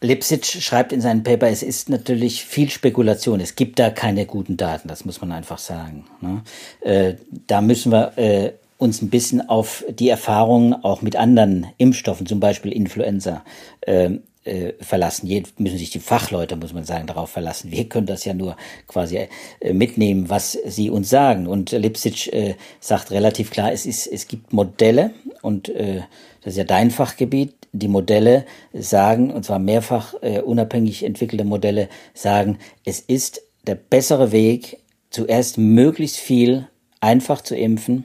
Lipsic 0.00 0.46
schreibt 0.46 0.92
in 0.92 1.00
seinem 1.00 1.24
Paper, 1.24 1.48
es 1.48 1.64
ist 1.64 1.88
natürlich 1.88 2.44
viel 2.44 2.70
Spekulation. 2.70 3.40
Es 3.40 3.56
gibt 3.56 3.80
da 3.80 3.90
keine 3.90 4.24
guten 4.24 4.56
Daten, 4.56 4.86
das 4.86 5.04
muss 5.04 5.20
man 5.20 5.32
einfach 5.32 5.58
sagen. 5.58 6.04
Ne? 6.20 6.42
Äh, 6.80 7.14
da 7.48 7.60
müssen 7.60 7.90
wir 7.90 8.16
äh, 8.16 8.52
uns 8.78 9.02
ein 9.02 9.10
bisschen 9.10 9.46
auf 9.48 9.84
die 9.90 10.08
Erfahrungen 10.08 10.72
auch 10.72 11.02
mit 11.02 11.16
anderen 11.16 11.66
Impfstoffen, 11.76 12.26
zum 12.26 12.40
Beispiel 12.40 12.72
Influenza, 12.72 13.44
äh, 13.82 14.10
äh, 14.44 14.72
verlassen. 14.80 15.26
Hier 15.26 15.42
müssen 15.58 15.78
sich 15.78 15.90
die 15.90 15.98
Fachleute, 15.98 16.56
muss 16.56 16.72
man 16.72 16.84
sagen, 16.84 17.06
darauf 17.06 17.30
verlassen. 17.30 17.70
Wir 17.70 17.88
können 17.88 18.06
das 18.06 18.24
ja 18.24 18.34
nur 18.34 18.56
quasi 18.86 19.28
äh, 19.60 19.72
mitnehmen, 19.72 20.30
was 20.30 20.58
sie 20.64 20.90
uns 20.90 21.10
sagen. 21.10 21.46
Und 21.46 21.72
Lipsic 21.72 22.32
äh, 22.32 22.54
sagt 22.80 23.10
relativ 23.10 23.50
klar, 23.50 23.72
es, 23.72 23.84
ist, 23.84 24.06
es 24.06 24.26
gibt 24.26 24.52
Modelle 24.52 25.10
und 25.42 25.68
äh, 25.68 26.02
das 26.42 26.54
ist 26.54 26.58
ja 26.58 26.64
dein 26.64 26.90
Fachgebiet, 26.90 27.54
die 27.72 27.88
Modelle 27.88 28.46
sagen, 28.72 29.30
und 29.30 29.44
zwar 29.44 29.58
mehrfach 29.58 30.14
äh, 30.22 30.40
unabhängig 30.40 31.04
entwickelte 31.04 31.44
Modelle 31.44 31.88
sagen, 32.14 32.58
es 32.84 33.00
ist 33.00 33.42
der 33.66 33.74
bessere 33.74 34.32
Weg, 34.32 34.78
zuerst 35.10 35.58
möglichst 35.58 36.16
viel 36.16 36.68
einfach 37.00 37.42
zu 37.42 37.54
impfen 37.54 38.04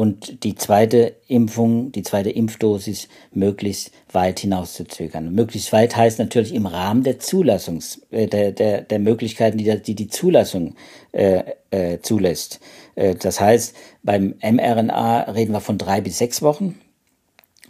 und 0.00 0.44
die 0.44 0.54
zweite 0.54 1.16
Impfung, 1.28 1.92
die 1.92 2.02
zweite 2.02 2.30
Impfdosis 2.30 3.06
möglichst 3.32 3.92
weit 4.10 4.40
hinauszuzögern. 4.40 5.30
Möglichst 5.34 5.74
weit 5.74 5.94
heißt 5.94 6.18
natürlich 6.18 6.54
im 6.54 6.64
Rahmen 6.64 7.02
der 7.02 7.18
Zulassungs, 7.18 8.00
äh, 8.10 8.26
der, 8.26 8.52
der, 8.52 8.80
der 8.80 8.98
Möglichkeiten, 8.98 9.58
die 9.58 9.78
die, 9.78 9.94
die 9.94 10.08
Zulassung 10.08 10.74
äh, 11.12 11.42
äh, 11.70 12.00
zulässt. 12.00 12.60
Äh, 12.94 13.14
das 13.14 13.42
heißt, 13.42 13.76
beim 14.02 14.36
mRNA 14.42 15.32
reden 15.32 15.52
wir 15.52 15.60
von 15.60 15.76
drei 15.76 16.00
bis 16.00 16.16
sechs 16.16 16.40
Wochen 16.40 16.80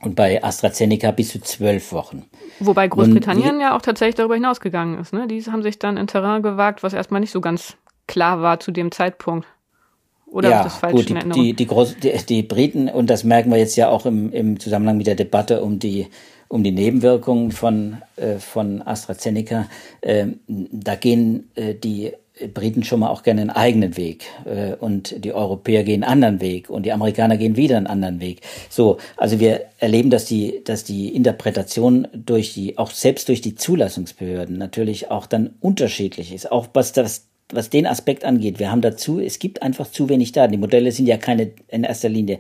und 0.01 0.15
bei 0.15 0.45
AstraZeneca 0.45 1.11
bis 1.11 1.31
zu 1.31 1.41
zwölf 1.41 1.91
Wochen. 1.91 2.27
Wobei 2.61 2.87
Großbritannien 2.87 3.57
und, 3.57 3.61
ja 3.61 3.77
auch 3.77 3.83
tatsächlich 3.83 4.15
darüber 4.15 4.37
hinausgegangen 4.37 5.01
ist. 5.01 5.13
Ne? 5.13 5.27
Die 5.27 5.43
haben 5.43 5.65
sich 5.65 5.81
dann 5.81 5.97
in 5.97 6.07
Terrain 6.07 6.45
gewagt, 6.45 6.85
was 6.85 6.93
erstmal 6.93 7.23
nicht 7.23 7.33
so 7.33 7.41
ganz 7.41 7.77
klar 8.07 8.41
war 8.41 8.61
zu 8.61 8.71
dem 8.71 8.93
Zeitpunkt. 8.93 9.49
Oder 10.31 10.51
ja, 10.51 10.65
das 10.65 10.77
falsch 10.77 10.95
gut, 10.95 11.09
die, 11.09 11.31
die, 11.31 11.53
die, 11.55 11.67
Groß, 11.67 11.97
die, 12.03 12.13
die 12.29 12.43
Briten, 12.43 12.89
und 12.89 13.11
das 13.11 13.25
merken 13.25 13.51
wir 13.51 13.59
jetzt 13.59 13.77
ja 13.77 13.89
auch 13.89 14.07
im, 14.07 14.33
im 14.33 14.61
Zusammenhang 14.61 14.97
mit 14.97 15.07
der 15.07 15.17
Debatte 15.17 15.63
um 15.63 15.79
die, 15.79 16.07
um 16.49 16.63
die 16.63 16.73
Nebenwirkungen 16.73 17.51
von, 17.51 17.99
äh, 18.17 18.39
von 18.39 18.83
AstraZeneca, 18.83 19.69
äh, 20.03 20.27
da 20.47 20.95
gehen 20.95 21.51
äh, 21.57 21.75
die 21.75 22.13
Briten 22.49 22.85
schon 22.85 23.01
mal 23.01 23.09
auch 23.09 23.23
gerne 23.23 23.43
einen 23.43 23.51
eigenen 23.51 23.97
Weg 23.97 24.25
äh, 24.45 24.75
und 24.75 25.25
die 25.25 25.33
Europäer 25.33 25.85
gehen 25.85 26.03
einen 26.03 26.13
anderen 26.13 26.41
Weg 26.41 26.71
und 26.71 26.87
die 26.87 26.93
Amerikaner 26.93 27.37
gehen 27.37 27.57
wieder 27.57 27.77
einen 27.77 27.87
anderen 27.87 28.21
Weg. 28.21 28.41
So, 28.69 28.99
also 29.17 29.41
wir 29.41 29.67
erleben, 29.79 30.11
dass 30.11 30.25
die, 30.25 30.63
dass 30.65 30.85
die 30.85 31.15
Interpretation 31.15 32.09
durch 32.13 32.55
die, 32.55 32.79
auch 32.79 32.91
selbst 32.91 33.29
durch 33.29 33.41
die 33.41 33.55
Zulassungsbehörden 33.55 34.57
natürlich 34.57 35.11
auch 35.11 35.27
dann 35.27 35.55
unterschiedlich 35.61 36.33
ist. 36.33 36.51
Auch 36.51 36.69
was 36.73 36.93
das, 36.93 37.27
was 37.55 37.71
den 37.71 37.87
Aspekt 37.87 38.25
angeht. 38.25 38.59
Wir 38.59 38.71
haben 38.71 38.81
dazu, 38.81 39.21
es 39.21 39.39
gibt 39.39 39.63
einfach 39.63 39.91
zu 39.91 40.09
wenig 40.09 40.33
Daten. 40.33 40.53
Die 40.53 40.59
Modelle 40.59 40.93
sind 40.93 41.07
ja 41.07 41.17
keine 41.17 41.51
in 41.69 41.85
erster 41.85 42.09
Linie 42.09 42.39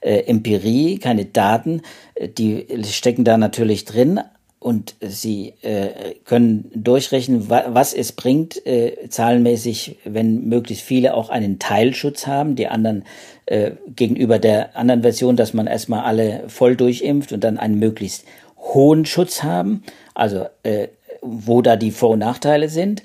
äh, 0.00 0.20
Empirie, 0.20 0.98
keine 0.98 1.24
Daten. 1.24 1.82
Äh, 2.14 2.28
die 2.28 2.66
stecken 2.84 3.24
da 3.24 3.36
natürlich 3.38 3.84
drin, 3.84 4.20
und 4.60 4.94
sie 5.00 5.54
äh, 5.62 6.14
können 6.26 6.70
durchrechnen, 6.74 7.48
wa 7.48 7.64
was 7.68 7.94
es 7.94 8.12
bringt, 8.12 8.64
äh, 8.66 9.08
zahlenmäßig, 9.08 9.96
wenn 10.04 10.48
möglichst 10.48 10.84
viele 10.84 11.14
auch 11.14 11.30
einen 11.30 11.58
Teilschutz 11.58 12.26
haben, 12.26 12.56
die 12.56 12.68
anderen 12.68 13.04
äh, 13.46 13.72
gegenüber 13.96 14.38
der 14.38 14.76
anderen 14.76 15.00
Version, 15.00 15.36
dass 15.36 15.54
man 15.54 15.66
erstmal 15.66 16.04
alle 16.04 16.44
voll 16.48 16.76
durchimpft 16.76 17.32
und 17.32 17.42
dann 17.42 17.56
einen 17.56 17.78
möglichst 17.78 18.26
hohen 18.58 19.06
Schutz 19.06 19.42
haben, 19.42 19.82
also 20.14 20.44
äh, 20.62 20.88
wo 21.22 21.62
da 21.62 21.76
die 21.76 21.90
Vor- 21.90 22.10
und 22.10 22.18
Nachteile 22.18 22.68
sind. 22.68 23.02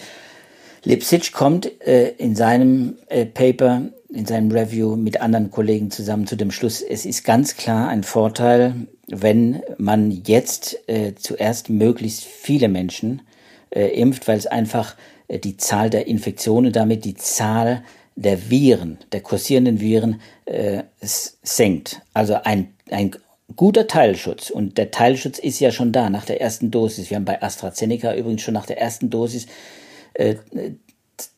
Lipsic 0.86 1.34
kommt 1.34 1.82
äh, 1.82 2.10
in 2.12 2.36
seinem 2.36 2.98
äh, 3.08 3.26
Paper, 3.26 3.90
in 4.10 4.26
seinem 4.26 4.52
Review 4.52 4.96
mit 4.96 5.20
anderen 5.20 5.50
Kollegen 5.50 5.90
zusammen 5.90 6.28
zu 6.28 6.36
dem 6.36 6.52
Schluss, 6.52 6.82
es 6.82 7.06
ist 7.06 7.24
ganz 7.24 7.58
klar 7.58 7.90
ein 7.90 8.04
Vorteil, 8.04 8.76
wenn 9.08 9.62
man 9.78 10.12
jetzt 10.12 10.78
äh, 10.88 11.14
zuerst 11.16 11.70
möglichst 11.70 12.24
viele 12.24 12.70
Menschen 12.70 13.24
äh, 13.72 13.88
impft, 14.00 14.28
weil 14.28 14.38
es 14.38 14.46
einfach 14.46 14.96
äh, 15.28 15.40
die 15.40 15.58
Zahl 15.58 15.90
der 15.90 16.08
Infektionen, 16.08 16.72
damit 16.72 17.04
die 17.04 17.16
Zahl 17.16 17.84
der 18.16 18.50
Viren, 18.50 19.00
der 19.12 19.22
kursierenden 19.22 19.82
Viren 19.82 20.22
äh, 20.46 20.84
senkt. 21.02 22.02
Also 22.14 22.36
ein, 22.44 22.74
ein 22.92 23.12
guter 23.56 23.88
Teilschutz. 23.88 24.50
Und 24.50 24.78
der 24.78 24.92
Teilschutz 24.92 25.40
ist 25.40 25.60
ja 25.60 25.72
schon 25.72 25.92
da 25.92 26.10
nach 26.10 26.26
der 26.26 26.42
ersten 26.42 26.72
Dosis. 26.72 27.10
Wir 27.10 27.18
haben 27.18 27.26
bei 27.26 27.42
AstraZeneca 27.42 28.16
übrigens 28.16 28.42
schon 28.44 28.54
nach 28.54 28.66
der 28.66 28.80
ersten 28.80 29.10
Dosis 29.10 29.48
äh, 30.16 30.36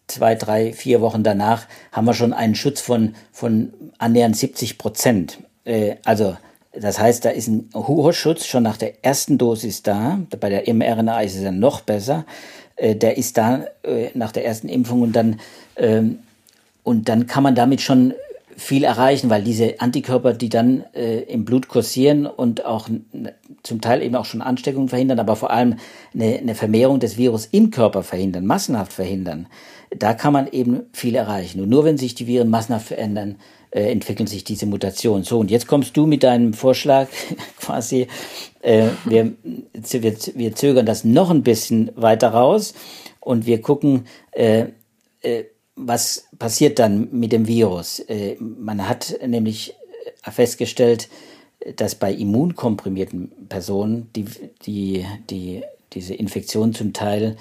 zwei, 0.08 0.36
drei, 0.36 0.74
vier 0.74 1.02
Wochen 1.02 1.24
danach 1.24 1.68
haben 1.92 2.06
wir 2.06 2.13
schon 2.13 2.34
einen 2.34 2.56
Schutz 2.56 2.82
von, 2.82 3.16
von 3.32 3.74
annähernd 3.98 4.36
70 4.36 4.78
Prozent. 4.78 5.40
Äh, 5.66 5.96
also 6.06 6.38
das 6.74 7.00
heißt, 7.00 7.26
da 7.26 7.30
ist 7.30 7.48
ein 7.48 7.70
hoher 7.74 8.13
Schutz 8.13 8.46
schon 8.46 8.63
nach 8.63 8.78
der 8.78 9.04
ersten 9.04 9.38
Dosis 9.38 9.84
da. 9.84 10.20
Bei 10.40 10.50
der 10.50 10.72
mRNA 10.74 11.22
ist 11.22 11.36
es 11.36 11.44
dann 11.44 11.60
noch 11.60 11.82
besser. 11.82 12.26
Äh, 12.76 12.96
der 12.96 13.18
ist 13.18 13.38
da 13.38 13.66
äh, 13.84 14.10
nach 14.13 14.32
der 14.32 14.46
ersten 14.46 14.70
Impfung 14.70 15.02
und 15.02 15.16
dann, 15.16 15.40
ähm, 15.76 16.20
und 16.84 17.10
dann 17.10 17.28
kann 17.28 17.44
man 17.44 17.56
damit 17.56 17.82
schon 17.82 18.13
viel 18.58 18.84
erreichen, 18.84 19.30
weil 19.30 19.43
diese 19.43 19.80
Antikörper, 19.80 20.34
die 20.34 20.50
dann 20.50 20.84
äh, 20.93 21.20
im 21.22 21.46
Blut 21.46 21.67
kursieren 21.67 22.26
und 22.26 22.65
auch 22.65 22.89
zum 23.62 23.82
Teil 23.82 24.02
eben 24.02 24.15
auch 24.15 24.26
schon 24.26 24.41
Ansteckungen 24.41 24.89
verhindern, 24.89 25.20
aber 25.20 25.36
vor 25.36 25.52
allem 25.52 25.76
eine, 26.13 26.39
eine 26.39 26.56
Vermehrung 26.56 27.00
des 27.00 27.17
Virus 27.17 27.46
im 27.46 27.70
Körper 27.70 28.02
verhindern, 28.02 28.48
massenhaft 28.48 28.91
verhindern, 28.91 29.46
da 29.96 30.15
kann 30.15 30.34
man 30.34 30.48
eben 30.48 30.82
viel 30.91 31.13
erreichen. 31.13 31.62
Und 31.62 31.70
nur 31.70 31.86
wenn 31.86 32.00
sich 32.00 32.15
die 32.15 32.26
Viren 32.26 32.50
massenhaft 32.50 32.88
verändern, 32.88 33.36
äh, 33.70 33.91
entwickeln 33.91 34.28
sich 34.28 34.43
diese 34.43 34.65
Mutationen. 34.65 35.24
So, 35.24 35.38
und 35.38 35.52
jetzt 35.52 35.67
kommst 35.67 35.96
du 35.96 36.08
mit 36.08 36.24
deinem 36.24 36.54
Vorschlag 36.54 37.10
quasi, 37.60 38.08
äh, 38.62 38.88
wir, 39.06 39.34
wir, 39.74 40.15
wir 40.34 40.56
zögern 40.56 40.88
das 40.88 41.04
noch 41.04 41.30
ein 41.30 41.43
bisschen 41.43 41.91
weiter 41.96 42.30
raus 42.30 42.74
und 43.20 43.46
wir 43.46 43.62
gucken, 43.62 44.08
äh, 44.32 44.65
äh, 45.22 45.43
was 45.78 46.26
passiert 46.38 46.80
dann 46.80 47.08
mit 47.12 47.32
dem 47.32 47.48
Virus. 47.48 48.00
Äh, 48.00 48.36
man 48.40 48.88
hat 48.88 49.18
nämlich 49.26 49.76
festgestellt, 50.24 51.08
dass 51.76 51.96
bei 51.96 52.13
immunkomprimierten 52.13 53.32
Personen 53.48 54.10
die, 54.16 54.26
die, 54.66 55.06
die, 55.30 55.63
diese 55.94 56.13
Infektion 56.13 56.74
zum 56.74 56.94
Teil 56.94 57.38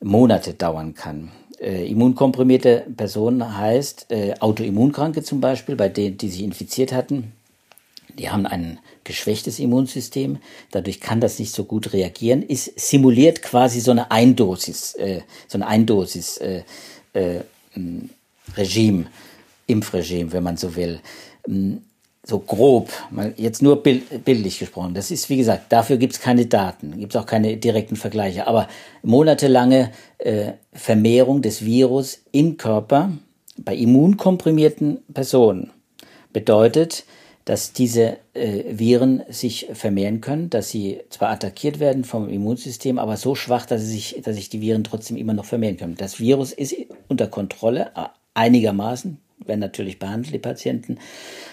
Monate 0.00 0.54
dauern 0.54 0.94
kann 0.94 1.32
äh, 1.60 1.90
immunkomprimierte 1.90 2.86
Personen 2.96 3.56
heißt 3.56 4.06
äh, 4.10 4.34
Autoimmunkranke 4.38 5.22
zum 5.22 5.40
Beispiel, 5.40 5.76
bei 5.76 5.88
denen, 5.88 6.18
die 6.18 6.28
sich 6.28 6.42
infiziert 6.42 6.92
hatten. 6.92 7.32
Die 8.18 8.30
haben 8.30 8.46
ein 8.46 8.78
geschwächtes 9.04 9.58
Immunsystem, 9.58 10.38
dadurch 10.70 11.00
kann 11.00 11.20
das 11.20 11.38
nicht 11.38 11.52
so 11.52 11.64
gut 11.64 11.92
reagieren, 11.92 12.42
ist 12.42 12.78
simuliert 12.78 13.42
quasi 13.42 13.80
so 13.80 13.92
eine 13.92 14.10
Eindosis, 14.10 14.94
äh, 14.94 15.20
so 15.46 15.58
ein 15.58 15.62
Eindosis 15.62 16.38
äh, 16.38 16.62
äh, 17.12 17.40
Regime, 18.56 19.06
Impfregime, 19.66 20.32
wenn 20.32 20.42
man 20.42 20.56
so 20.56 20.74
will 20.76 21.00
so 22.28 22.40
grob, 22.40 22.90
jetzt 23.36 23.62
nur 23.62 23.82
bild, 23.82 24.22
bildlich 24.24 24.58
gesprochen. 24.58 24.92
Das 24.92 25.10
ist, 25.10 25.30
wie 25.30 25.38
gesagt, 25.38 25.72
dafür 25.72 25.96
gibt 25.96 26.12
es 26.12 26.20
keine 26.20 26.44
Daten, 26.44 26.98
gibt 26.98 27.14
es 27.14 27.20
auch 27.20 27.24
keine 27.24 27.56
direkten 27.56 27.96
Vergleiche. 27.96 28.46
Aber 28.46 28.68
monatelange 29.02 29.92
äh, 30.18 30.52
Vermehrung 30.74 31.40
des 31.40 31.64
Virus 31.64 32.20
im 32.30 32.58
Körper 32.58 33.12
bei 33.56 33.74
immunkomprimierten 33.74 34.98
Personen 35.14 35.70
bedeutet, 36.34 37.04
dass 37.48 37.72
diese 37.72 38.18
äh, 38.34 38.64
Viren 38.78 39.22
sich 39.30 39.68
vermehren 39.72 40.20
können, 40.20 40.50
dass 40.50 40.68
sie 40.68 41.00
zwar 41.08 41.30
attackiert 41.30 41.80
werden 41.80 42.04
vom 42.04 42.28
Immunsystem, 42.28 42.98
aber 42.98 43.16
so 43.16 43.34
schwach, 43.34 43.64
dass, 43.64 43.80
sie 43.80 43.92
sich, 43.92 44.20
dass 44.22 44.36
sich 44.36 44.50
die 44.50 44.60
Viren 44.60 44.84
trotzdem 44.84 45.16
immer 45.16 45.32
noch 45.32 45.46
vermehren 45.46 45.78
können. 45.78 45.94
Das 45.96 46.20
Virus 46.20 46.52
ist 46.52 46.76
unter 47.08 47.26
Kontrolle, 47.26 47.90
einigermaßen, 48.34 49.16
werden 49.46 49.60
natürlich 49.60 49.98
behandelt, 49.98 50.34
die 50.34 50.38
Patienten. 50.38 50.98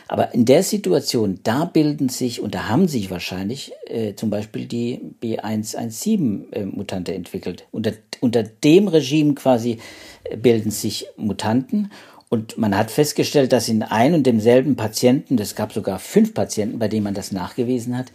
Aber 0.10 0.34
in 0.34 0.44
der 0.44 0.64
Situation, 0.64 1.40
da 1.44 1.64
bilden 1.64 2.10
sich 2.10 2.42
und 2.42 2.56
da 2.56 2.68
haben 2.68 2.90
sich 2.90 3.10
wahrscheinlich 3.10 3.72
äh, 3.88 4.16
zum 4.16 4.30
Beispiel 4.30 4.66
die 4.66 5.00
B117-Mutante 5.24 7.14
äh, 7.14 7.16
entwickelt. 7.16 7.68
Unter, 7.72 7.94
unter 8.20 8.44
dem 8.44 8.90
Regime 8.90 9.34
quasi 9.34 9.78
äh, 10.26 10.36
bilden 10.36 10.72
sich 10.72 11.08
Mutanten 11.16 11.90
und 12.36 12.58
man 12.58 12.78
hat 12.78 12.92
festgestellt, 12.92 13.54
dass 13.54 13.70
in 13.70 13.82
ein 13.82 14.14
und 14.14 14.28
demselben 14.28 14.76
Patienten, 14.76 15.40
es 15.40 15.56
gab 15.56 15.72
sogar 15.72 16.00
fünf 16.00 16.34
Patienten, 16.34 16.80
bei 16.80 16.90
denen 16.90 17.06
man 17.06 17.14
das 17.14 17.32
nachgewiesen 17.32 17.98
hat, 17.98 18.12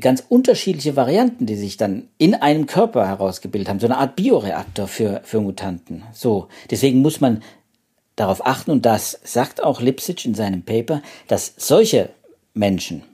ganz 0.00 0.22
unterschiedliche 0.28 0.94
Varianten, 0.94 1.46
die 1.46 1.56
sich 1.56 1.78
dann 1.78 2.08
in 2.18 2.34
einem 2.34 2.66
Körper 2.66 3.06
herausgebildet 3.06 3.70
haben, 3.70 3.80
so 3.80 3.86
eine 3.86 3.96
Art 3.96 4.14
Bioreaktor 4.14 4.88
für, 4.88 5.22
für 5.24 5.40
Mutanten. 5.40 6.02
So. 6.12 6.48
Deswegen 6.70 7.00
muss 7.00 7.22
man 7.22 7.42
darauf 8.14 8.44
achten, 8.44 8.72
und 8.72 8.84
das 8.84 9.20
sagt 9.24 9.64
auch 9.64 9.80
Lipsitch 9.80 10.26
in 10.26 10.34
seinem 10.34 10.62
Paper, 10.62 11.00
dass 11.26 11.54
solche 11.56 12.10
Menschen, 12.52 13.04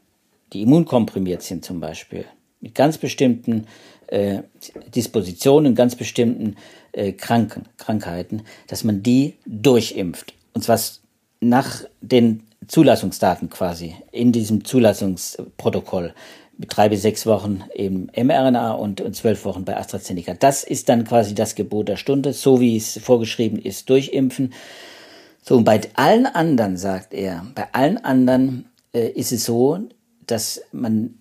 die 0.52 0.62
immunkomprimiert 0.62 1.42
sind 1.42 1.64
zum 1.64 1.78
Beispiel, 1.78 2.24
mit 2.61 2.74
ganz 2.74 2.98
bestimmten 2.98 3.68
äh, 4.12 4.42
Dispositionen, 4.94 5.75
ganz 5.75 5.96
bestimmten 5.96 6.57
äh, 6.92 7.12
Kranken, 7.12 7.64
Krankheiten, 7.79 8.42
dass 8.66 8.85
man 8.85 9.03
die 9.03 9.37
durchimpft. 9.46 10.35
Und 10.53 10.62
zwar 10.62 10.79
nach 11.40 11.85
den 12.01 12.42
Zulassungsdaten 12.68 13.48
quasi 13.48 13.96
in 14.12 14.31
diesem 14.31 14.64
Zulassungsprotokoll 14.64 16.14
mit 16.59 16.77
drei 16.77 16.90
bis 16.90 17.03
sechs 17.03 17.25
Wochen 17.25 17.64
im 17.75 18.11
mRNA 18.14 18.72
und, 18.72 19.01
und 19.01 19.16
zwölf 19.16 19.44
Wochen 19.46 19.64
bei 19.64 19.77
AstraZeneca. 19.77 20.35
Das 20.35 20.62
ist 20.62 20.90
dann 20.90 21.05
quasi 21.05 21.35
das 21.35 21.55
Gebot 21.55 21.88
der 21.88 21.96
Stunde, 21.96 22.35
so 22.35 22.61
wie 22.61 22.77
es 22.77 23.01
vorgeschrieben 23.03 23.59
ist, 23.59 23.88
durchimpfen. 23.88 24.53
So, 25.42 25.57
und 25.57 25.64
bei 25.64 25.81
allen 25.94 26.27
anderen, 26.27 26.77
sagt 26.77 27.14
er, 27.14 27.46
bei 27.55 27.66
allen 27.72 27.96
anderen 27.96 28.66
äh, 28.92 29.09
ist 29.09 29.33
es 29.33 29.44
so, 29.44 29.79
dass 30.27 30.62
man 30.70 31.14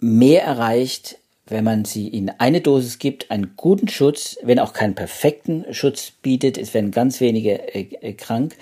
mehr 0.00 0.42
erreicht, 0.42 1.18
wenn 1.50 1.64
man 1.64 1.84
sie 1.84 2.08
in 2.08 2.30
eine 2.30 2.60
Dosis 2.60 2.98
gibt, 2.98 3.30
einen 3.30 3.54
guten 3.56 3.88
Schutz, 3.88 4.38
wenn 4.42 4.58
auch 4.58 4.72
keinen 4.72 4.94
perfekten 4.94 5.64
Schutz 5.72 6.12
bietet, 6.22 6.58
es 6.58 6.74
werden 6.74 6.90
ganz 6.90 7.20
wenige 7.20 7.74
äh, 7.74 7.86
äh, 8.00 8.12
krank. 8.12 8.56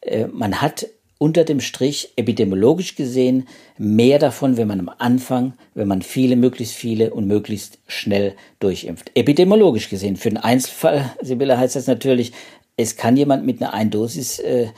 Äh, 0.00 0.26
man 0.26 0.60
hat 0.60 0.86
unter 1.18 1.44
dem 1.44 1.60
Strich 1.60 2.14
epidemiologisch 2.16 2.96
gesehen 2.96 3.46
mehr 3.76 4.18
davon, 4.18 4.56
wenn 4.56 4.68
man 4.68 4.80
am 4.80 4.90
Anfang, 4.98 5.52
wenn 5.74 5.86
man 5.86 6.00
viele, 6.00 6.34
möglichst 6.34 6.74
viele 6.74 7.12
und 7.12 7.26
möglichst 7.26 7.78
schnell 7.86 8.34
durchimpft. 8.58 9.10
Epidemiologisch 9.14 9.90
gesehen. 9.90 10.16
Für 10.16 10.30
den 10.30 10.38
Einzelfall, 10.38 11.14
Sibylle, 11.20 11.58
heißt 11.58 11.76
das 11.76 11.86
natürlich, 11.86 12.32
es 12.78 12.96
kann 12.96 13.18
jemand 13.18 13.44
mit 13.44 13.60
einer 13.60 13.74
Eindosis 13.74 14.38
äh, 14.38 14.68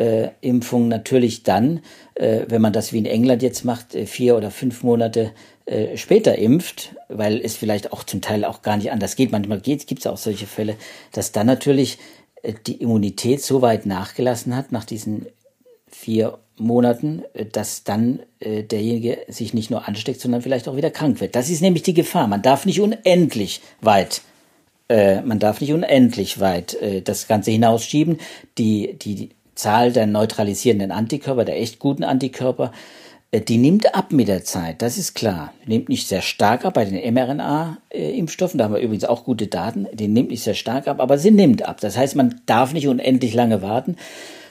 äh, 0.00 0.28
Impfung 0.40 0.88
natürlich 0.88 1.42
dann, 1.42 1.80
äh, 2.14 2.46
wenn 2.48 2.62
man 2.62 2.72
das 2.72 2.92
wie 2.92 2.98
in 2.98 3.06
England 3.06 3.42
jetzt 3.42 3.64
macht, 3.64 3.94
äh, 3.94 4.06
vier 4.06 4.36
oder 4.36 4.50
fünf 4.50 4.82
Monate 4.82 5.32
äh, 5.70 5.96
später 5.96 6.36
impft, 6.36 6.96
weil 7.08 7.40
es 7.40 7.56
vielleicht 7.56 7.92
auch 7.92 8.02
zum 8.02 8.20
Teil 8.20 8.44
auch 8.44 8.62
gar 8.62 8.76
nicht 8.76 8.90
anders 8.90 9.14
geht. 9.14 9.30
Manchmal 9.30 9.60
gibt 9.60 10.00
es 10.00 10.06
auch 10.08 10.16
solche 10.16 10.48
Fälle, 10.48 10.74
dass 11.12 11.30
dann 11.30 11.46
natürlich 11.46 11.98
äh, 12.42 12.54
die 12.66 12.82
Immunität 12.82 13.40
so 13.40 13.62
weit 13.62 13.86
nachgelassen 13.86 14.56
hat 14.56 14.72
nach 14.72 14.84
diesen 14.84 15.26
vier 15.86 16.38
Monaten, 16.56 17.22
äh, 17.34 17.46
dass 17.46 17.84
dann 17.84 18.20
derjenige 18.40 19.18
sich 19.28 19.52
nicht 19.52 19.70
nur 19.70 19.86
ansteckt, 19.86 20.18
sondern 20.18 20.40
vielleicht 20.40 20.66
auch 20.66 20.74
wieder 20.74 20.90
krank 20.90 21.20
wird. 21.20 21.36
Das 21.36 21.50
ist 21.50 21.60
nämlich 21.60 21.82
die 21.82 21.92
Gefahr. 21.92 22.26
Man 22.26 22.42
darf 22.42 22.66
nicht 22.66 22.80
unendlich 22.80 23.60
weit 23.80 24.22
man 24.88 25.38
darf 25.38 25.60
nicht 25.60 25.72
unendlich 25.72 26.40
weit 26.40 26.76
das 27.04 27.28
Ganze 27.28 27.52
hinausschieben. 27.52 28.18
Die, 28.58 28.98
die 28.98 29.28
Zahl 29.54 29.92
der 29.92 30.08
neutralisierenden 30.08 30.90
Antikörper, 30.90 31.44
der 31.44 31.60
echt 31.60 31.78
guten 31.78 32.02
Antikörper, 32.02 32.72
die 33.32 33.58
nimmt 33.58 33.94
ab 33.94 34.10
mit 34.10 34.26
der 34.26 34.42
Zeit, 34.42 34.82
das 34.82 34.98
ist 34.98 35.14
klar. 35.14 35.54
Nimmt 35.64 35.88
nicht 35.88 36.08
sehr 36.08 36.20
stark 36.20 36.64
ab 36.64 36.74
bei 36.74 36.84
den 36.84 37.14
mRNA-Impfstoffen, 37.14 38.58
da 38.58 38.64
haben 38.64 38.74
wir 38.74 38.80
übrigens 38.80 39.04
auch 39.04 39.24
gute 39.24 39.46
Daten, 39.46 39.86
die 39.92 40.08
nimmt 40.08 40.30
nicht 40.30 40.42
sehr 40.42 40.54
stark 40.54 40.88
ab, 40.88 41.00
aber 41.00 41.16
sie 41.16 41.30
nimmt 41.30 41.62
ab. 41.62 41.80
Das 41.80 41.96
heißt, 41.96 42.16
man 42.16 42.40
darf 42.46 42.72
nicht 42.72 42.88
unendlich 42.88 43.32
lange 43.34 43.62
warten. 43.62 43.96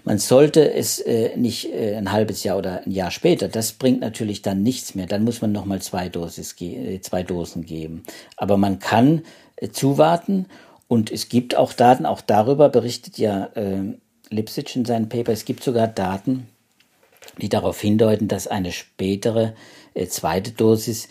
Man 0.06 0.18
sollte 0.18 0.74
es 0.74 1.00
äh, 1.00 1.36
nicht 1.36 1.74
äh, 1.74 1.96
ein 1.96 2.14
halbes 2.14 2.46
Jahr 2.46 2.58
oder 2.58 2.86
ein 2.86 2.92
Jahr 2.92 3.12
später. 3.12 3.50
Das 3.50 3.74
bringt 3.74 4.00
natürlich 4.00 4.42
dann 4.42 4.64
nichts 4.64 4.96
mehr. 4.96 5.08
Dann 5.08 5.26
muss 5.26 5.42
man 5.42 5.52
nochmal 5.52 5.82
zwei, 5.82 6.08
Dosis 6.08 6.56
äh, 6.62 7.02
zwei 7.02 7.22
Dosen 7.24 7.66
geben. 7.66 8.04
Aber 8.38 8.56
man 8.56 8.80
kann 8.80 9.24
äh, 9.58 9.70
zuwarten 9.70 10.46
und 10.88 11.12
es 11.12 11.28
gibt 11.28 11.56
auch 11.56 11.74
Daten, 11.74 12.06
auch 12.06 12.22
darüber 12.22 12.70
berichtet 12.70 13.18
ja 13.18 13.50
äh, 13.56 13.94
Lipsitch 14.30 14.76
in 14.78 14.86
seinem 14.86 15.10
Paper, 15.10 15.34
es 15.34 15.44
gibt 15.44 15.64
sogar 15.64 15.88
Daten, 15.88 16.48
die 17.38 17.50
darauf 17.50 17.80
hindeuten, 17.80 18.28
dass 18.28 18.48
eine 18.48 18.72
spätere 18.72 19.54
äh, 19.94 20.08
zweite 20.08 20.52
Dosis 20.52 21.10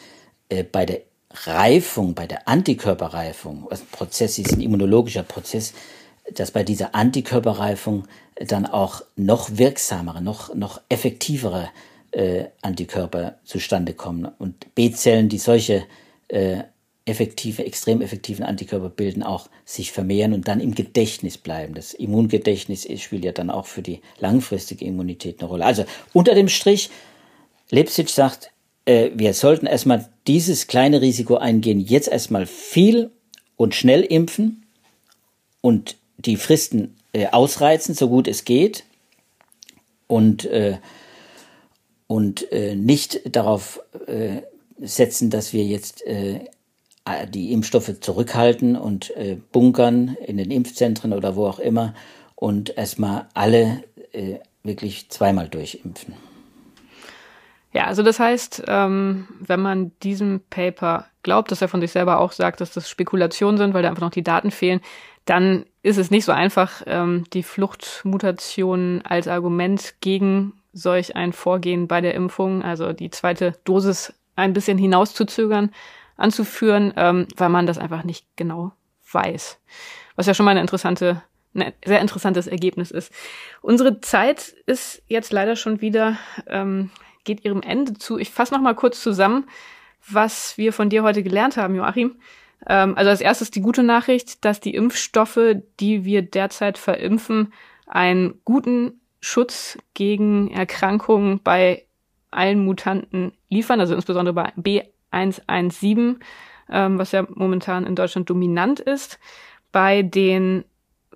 äh, 0.48 0.62
bei 0.64 0.86
der 0.86 1.00
Reifung, 1.30 2.14
bei 2.14 2.26
der 2.26 2.48
Antikörperreifung, 2.48 3.66
was 3.68 3.80
ein 3.82 3.88
Prozess 3.92 4.38
ist, 4.38 4.52
ein 4.52 4.60
immunologischer 4.60 5.22
Prozess, 5.22 5.74
dass 6.34 6.50
bei 6.50 6.62
dieser 6.62 6.94
Antikörperreifung 6.94 8.06
dann 8.36 8.66
auch 8.66 9.02
noch 9.16 9.56
wirksamere, 9.56 10.22
noch, 10.22 10.54
noch 10.54 10.80
effektivere 10.88 11.70
äh, 12.12 12.46
Antikörper 12.62 13.36
zustande 13.44 13.94
kommen. 13.94 14.26
Und 14.38 14.74
B-Zellen, 14.74 15.28
die 15.28 15.38
solche 15.38 15.84
äh, 16.28 16.62
effektive, 17.08 17.64
extrem 17.64 18.00
effektiven 18.00 18.44
Antikörper 18.44 18.90
bilden, 18.90 19.22
auch 19.22 19.48
sich 19.64 19.92
vermehren 19.92 20.32
und 20.32 20.48
dann 20.48 20.60
im 20.60 20.74
Gedächtnis 20.74 21.38
bleiben. 21.38 21.74
Das 21.74 21.94
Immungedächtnis 21.94 22.86
spielt 23.00 23.24
ja 23.24 23.32
dann 23.32 23.50
auch 23.50 23.66
für 23.66 23.82
die 23.82 24.00
langfristige 24.18 24.84
Immunität 24.84 25.40
eine 25.40 25.48
Rolle. 25.48 25.64
Also 25.64 25.84
unter 26.12 26.34
dem 26.34 26.48
Strich, 26.48 26.90
Lipsic 27.70 28.08
sagt, 28.08 28.50
äh, 28.84 29.10
wir 29.14 29.34
sollten 29.34 29.66
erstmal 29.66 30.08
dieses 30.26 30.66
kleine 30.66 31.00
Risiko 31.00 31.36
eingehen, 31.36 31.80
jetzt 31.80 32.08
erstmal 32.08 32.46
viel 32.46 33.10
und 33.56 33.74
schnell 33.74 34.02
impfen 34.02 34.66
und 35.60 35.96
die 36.18 36.36
Fristen 36.36 36.96
äh, 37.12 37.26
ausreizen, 37.28 37.94
so 37.94 38.08
gut 38.08 38.28
es 38.28 38.44
geht 38.44 38.84
und, 40.06 40.44
äh, 40.46 40.78
und 42.06 42.50
äh, 42.52 42.74
nicht 42.74 43.34
darauf 43.34 43.80
äh, 44.06 44.42
setzen, 44.80 45.30
dass 45.30 45.52
wir 45.52 45.64
jetzt 45.64 46.06
äh, 46.06 46.40
die 47.26 47.52
Impfstoffe 47.52 48.00
zurückhalten 48.00 48.76
und 48.76 49.14
äh, 49.16 49.38
bunkern 49.52 50.16
in 50.26 50.36
den 50.36 50.50
Impfzentren 50.50 51.12
oder 51.12 51.36
wo 51.36 51.46
auch 51.46 51.58
immer 51.58 51.94
und 52.34 52.76
erstmal 52.76 53.26
alle 53.34 53.84
äh, 54.12 54.36
wirklich 54.62 55.08
zweimal 55.10 55.48
durchimpfen. 55.48 56.14
Ja, 57.72 57.84
also 57.84 58.02
das 58.02 58.18
heißt, 58.18 58.64
ähm, 58.66 59.28
wenn 59.40 59.60
man 59.60 59.92
diesem 60.02 60.40
Paper 60.48 61.06
glaubt, 61.22 61.50
dass 61.50 61.62
er 61.62 61.68
von 61.68 61.80
sich 61.80 61.92
selber 61.92 62.18
auch 62.18 62.32
sagt, 62.32 62.60
dass 62.60 62.72
das 62.72 62.88
Spekulationen 62.88 63.58
sind, 63.58 63.74
weil 63.74 63.82
da 63.82 63.90
einfach 63.90 64.02
noch 64.02 64.10
die 64.10 64.22
Daten 64.22 64.50
fehlen, 64.50 64.80
dann 65.26 65.66
ist 65.82 65.98
es 65.98 66.10
nicht 66.10 66.24
so 66.24 66.32
einfach, 66.32 66.82
ähm, 66.86 67.24
die 67.34 67.42
Fluchtmutation 67.42 69.02
als 69.04 69.28
Argument 69.28 69.96
gegen 70.00 70.54
solch 70.72 71.16
ein 71.16 71.32
Vorgehen 71.32 71.86
bei 71.86 72.00
der 72.00 72.14
Impfung, 72.14 72.62
also 72.62 72.92
die 72.92 73.10
zweite 73.10 73.54
Dosis 73.64 74.14
ein 74.36 74.54
bisschen 74.54 74.78
hinauszuzögern, 74.78 75.70
anzuführen, 76.18 76.92
ähm, 76.96 77.26
weil 77.36 77.48
man 77.48 77.66
das 77.66 77.78
einfach 77.78 78.04
nicht 78.04 78.26
genau 78.36 78.72
weiß. 79.12 79.58
Was 80.16 80.26
ja 80.26 80.34
schon 80.34 80.44
mal 80.44 80.50
eine 80.50 80.60
interessante, 80.60 81.22
ein 81.54 81.72
sehr 81.84 82.00
interessantes 82.00 82.46
Ergebnis 82.46 82.90
ist. 82.90 83.12
Unsere 83.62 84.00
Zeit 84.00 84.54
ist 84.66 85.02
jetzt 85.06 85.32
leider 85.32 85.56
schon 85.56 85.80
wieder, 85.80 86.18
ähm, 86.46 86.90
geht 87.24 87.44
ihrem 87.44 87.62
Ende 87.62 87.94
zu. 87.94 88.18
Ich 88.18 88.30
fasse 88.30 88.52
noch 88.52 88.60
mal 88.60 88.74
kurz 88.74 89.02
zusammen, 89.02 89.46
was 90.10 90.58
wir 90.58 90.72
von 90.72 90.90
dir 90.90 91.02
heute 91.02 91.22
gelernt 91.22 91.56
haben, 91.56 91.74
Joachim. 91.74 92.16
Ähm, 92.66 92.96
also 92.96 93.10
als 93.10 93.20
erstes 93.20 93.50
die 93.50 93.60
gute 93.60 93.82
Nachricht, 93.82 94.44
dass 94.44 94.60
die 94.60 94.74
Impfstoffe, 94.74 95.56
die 95.80 96.04
wir 96.04 96.22
derzeit 96.22 96.78
verimpfen, 96.78 97.52
einen 97.86 98.40
guten 98.44 99.00
Schutz 99.20 99.78
gegen 99.94 100.50
Erkrankungen 100.50 101.40
bei 101.42 101.84
allen 102.30 102.64
Mutanten 102.64 103.32
liefern, 103.48 103.80
also 103.80 103.94
insbesondere 103.94 104.34
bei 104.34 104.52
B 104.56 104.82
117, 105.10 106.18
ähm, 106.70 106.98
was 106.98 107.12
ja 107.12 107.26
momentan 107.28 107.86
in 107.86 107.94
Deutschland 107.94 108.28
dominant 108.30 108.80
ist. 108.80 109.18
Bei 109.72 110.02
den 110.02 110.64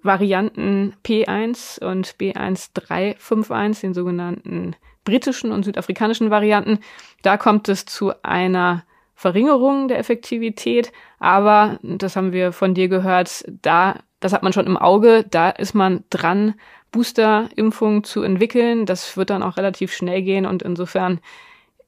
Varianten 0.02 0.94
P1 1.04 1.82
und 1.82 2.16
B1351, 2.16 3.80
den 3.80 3.94
sogenannten 3.94 4.76
britischen 5.04 5.52
und 5.52 5.64
südafrikanischen 5.64 6.30
Varianten, 6.30 6.78
da 7.22 7.36
kommt 7.36 7.68
es 7.68 7.86
zu 7.86 8.12
einer 8.22 8.84
Verringerung 9.14 9.88
der 9.88 9.98
Effektivität, 9.98 10.92
aber 11.18 11.78
das 11.82 12.16
haben 12.16 12.32
wir 12.32 12.52
von 12.52 12.74
dir 12.74 12.88
gehört, 12.88 13.44
da 13.62 14.00
das 14.22 14.32
hat 14.32 14.42
man 14.44 14.52
schon 14.52 14.66
im 14.66 14.76
Auge, 14.76 15.24
da 15.28 15.50
ist 15.50 15.74
man 15.74 16.04
dran 16.08 16.54
Booster-Impfung 16.92 18.04
zu 18.04 18.22
entwickeln. 18.22 18.86
Das 18.86 19.16
wird 19.16 19.30
dann 19.30 19.42
auch 19.42 19.56
relativ 19.56 19.92
schnell 19.92 20.22
gehen 20.22 20.46
und 20.46 20.62
insofern 20.62 21.20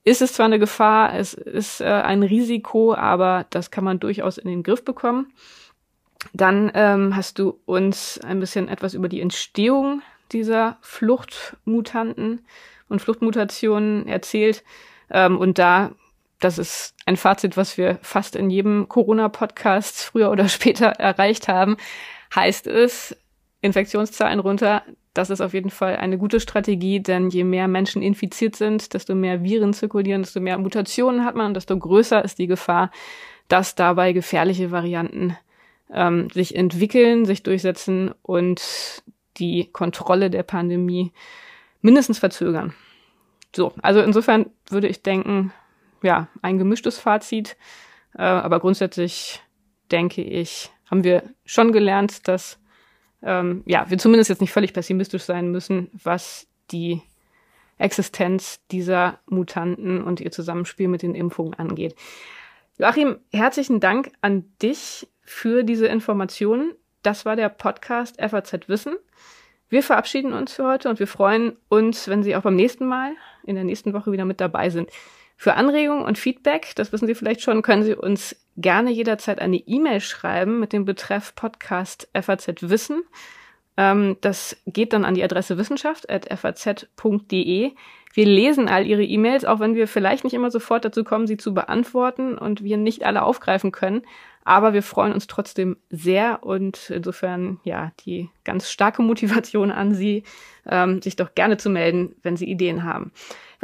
ist 0.05 0.23
es 0.23 0.35
zwar 0.35 0.47
eine 0.47 0.59
Gefahr, 0.59 1.15
es 1.15 1.35
ist 1.35 1.81
äh, 1.81 1.85
ein 1.85 2.23
Risiko, 2.23 2.95
aber 2.95 3.47
das 3.51 3.71
kann 3.71 3.85
man 3.85 4.01
durchaus 4.01 4.39
in 4.39 4.49
den 4.49 4.63
Griff 4.63 4.85
bekommen. 4.85 5.33
Dann 6.33 6.71
ähm, 6.75 7.17
hast 7.17 7.39
du 7.39 7.59
uns 7.65 8.21
ein 8.21 8.41
bisschen 8.41 8.69
etwas 8.69 8.95
über 8.95 9.09
die 9.09 9.21
Entstehung 9.21 10.03
dieser 10.33 10.79
Fluchtmutanten 10.81 12.45
und 12.89 13.01
Fluchtmutationen 13.01 14.07
erzählt. 14.07 14.63
Ähm, 15.11 15.39
und 15.39 15.59
da, 15.59 15.93
das 16.41 16.59
ist 16.59 16.95
ein 17.07 17.17
Fazit, 17.17 17.57
was 17.57 17.79
wir 17.79 17.99
fast 18.03 18.37
in 18.37 18.51
jedem 18.51 18.89
Corona-Podcast 18.89 20.03
früher 20.03 20.31
oder 20.31 20.49
später 20.49 20.87
erreicht 20.87 21.49
haben, 21.49 21.77
heißt 22.35 22.67
es, 22.67 23.17
Infektionszahlen 23.61 24.41
runter. 24.41 24.83
Das 25.15 25.31
ist 25.31 25.41
auf 25.41 25.55
jeden 25.55 25.71
Fall 25.71 25.97
eine 25.97 26.19
gute 26.19 26.41
Strategie, 26.41 27.01
denn 27.01 27.31
je 27.31 27.45
mehr 27.45 27.69
Menschen 27.69 28.03
infiziert 28.03 28.57
sind, 28.57 28.95
desto 28.95 29.15
mehr 29.15 29.45
Viren 29.45 29.73
zirkulieren, 29.73 30.23
desto 30.23 30.41
mehr 30.41 30.59
Mutationen 30.59 31.25
hat 31.25 31.37
man, 31.37 31.55
desto 31.55 31.79
größer 31.79 32.25
ist 32.25 32.41
die 32.41 32.49
Gefahr, 32.49 32.91
dass 33.47 33.77
dabei 33.77 34.13
gefährliche 34.13 34.73
Varianten 34.73 35.37
ähm, 35.93 36.29
sich 36.31 36.57
entwickeln, 36.57 37.27
sich 37.27 37.45
durchsetzen 37.45 38.13
und 38.23 39.03
die 39.37 39.71
Kontrolle 39.73 40.31
der 40.31 40.43
Pandemie 40.43 41.13
mindestens 41.81 42.19
verzögern. 42.19 42.75
So, 43.55 43.73
also 43.83 44.01
insofern 44.01 44.47
würde 44.69 44.89
ich 44.89 45.03
denken, 45.03 45.53
ja, 46.03 46.27
ein 46.43 46.59
gemischtes 46.59 46.99
Fazit, 46.99 47.57
äh, 48.17 48.23
aber 48.23 48.59
grundsätzlich 48.59 49.43
denke 49.93 50.23
ich, 50.23 50.73
haben 50.91 51.05
wir 51.05 51.23
schon 51.45 51.73
gelernt, 51.73 52.27
dass 52.27 52.59
ähm, 53.25 53.63
ja, 53.67 53.89
wir 53.89 53.99
zumindest 53.99 54.31
jetzt 54.31 54.41
nicht 54.41 54.53
völlig 54.53 54.73
pessimistisch 54.73 55.23
sein 55.23 55.51
müssen, 55.51 55.91
was 56.03 56.47
die 56.71 57.03
Existenz 57.79 58.61
dieser 58.71 59.19
Mutanten 59.27 60.03
und 60.03 60.21
ihr 60.21 60.31
Zusammenspiel 60.31 60.89
mit 60.89 61.03
den 61.03 61.15
Impfungen 61.15 61.55
angeht. 61.55 61.97
Joachim, 62.79 63.19
herzlichen 63.33 63.81
Dank 63.81 64.13
an 64.21 64.45
dich 64.63 65.09
für 65.23 65.65
diese 65.65 65.87
Informationen. 65.87 66.75
Das 67.03 67.25
war 67.25 67.37
der 67.37 67.49
Podcast 67.49 68.21
FAZ 68.21 68.69
Wissen. 68.69 68.97
Wir 69.69 69.83
verabschieden 69.83 70.33
uns 70.33 70.53
für 70.53 70.67
heute 70.67 70.89
und 70.89 70.99
wir 70.99 71.07
freuen 71.07 71.57
uns, 71.69 72.09
wenn 72.09 72.23
Sie 72.23 72.37
auch 72.37 72.43
beim 72.43 72.57
nächsten 72.57 72.87
Mal 72.87 73.13
in 73.45 73.55
der 73.55 73.65
nächsten 73.65 73.93
Woche 73.93 74.13
wieder 74.13 74.25
mit 74.25 74.41
dabei 74.41 74.71
sind. 74.71 74.91
Für 75.37 75.55
Anregungen 75.55 76.05
und 76.05 76.19
Feedback, 76.19 76.73
das 76.77 76.93
wissen 76.93 77.07
Sie 77.07 77.15
vielleicht 77.15 77.41
schon, 77.41 77.63
können 77.63 77.83
Sie 77.83 77.95
uns 77.95 78.37
gerne 78.57 78.91
jederzeit 78.91 79.41
eine 79.41 79.57
E-Mail 79.57 80.01
schreiben 80.01 80.61
mit 80.61 80.73
dem 80.73 80.85
Betreff 80.85 81.35
Podcast 81.35 82.09
FAZ 82.15 82.63
Wissen. 82.63 83.03
Ähm, 83.77 84.17
das 84.21 84.57
geht 84.67 84.93
dann 84.93 85.05
an 85.05 85.15
die 85.15 85.25
Adresse 85.25 85.59
wissenschaft.faz.de. 85.59 87.73
Wir 88.17 88.27
lesen 88.27 88.69
all 88.69 88.87
Ihre 88.87 89.03
E-Mails, 89.03 89.45
auch 89.45 89.59
wenn 89.59 89.75
wir 89.75 89.89
vielleicht 89.89 90.23
nicht 90.23 90.35
immer 90.35 90.53
sofort 90.53 90.85
dazu 90.85 91.03
kommen, 91.03 91.27
sie 91.27 91.37
zu 91.37 91.53
beantworten 91.53 92.39
und 92.39 92.63
wir 92.63 92.77
nicht 92.77 93.05
alle 93.05 93.23
aufgreifen 93.23 93.73
können. 93.73 94.03
Aber 94.45 94.73
wir 94.73 94.83
freuen 94.83 95.13
uns 95.13 95.27
trotzdem 95.27 95.77
sehr 95.91 96.45
und 96.45 96.91
insofern 96.91 97.59
ja 97.65 97.91
die 98.05 98.31
ganz 98.45 98.71
starke 98.71 99.03
Motivation 99.03 99.73
an 99.73 99.95
Sie, 99.95 100.23
ähm, 100.69 101.03
sich 101.03 101.17
doch 101.17 101.35
gerne 101.35 101.57
zu 101.57 101.71
melden, 101.71 102.15
wenn 102.23 102.37
Sie 102.37 102.49
Ideen 102.49 102.85
haben. 102.85 103.11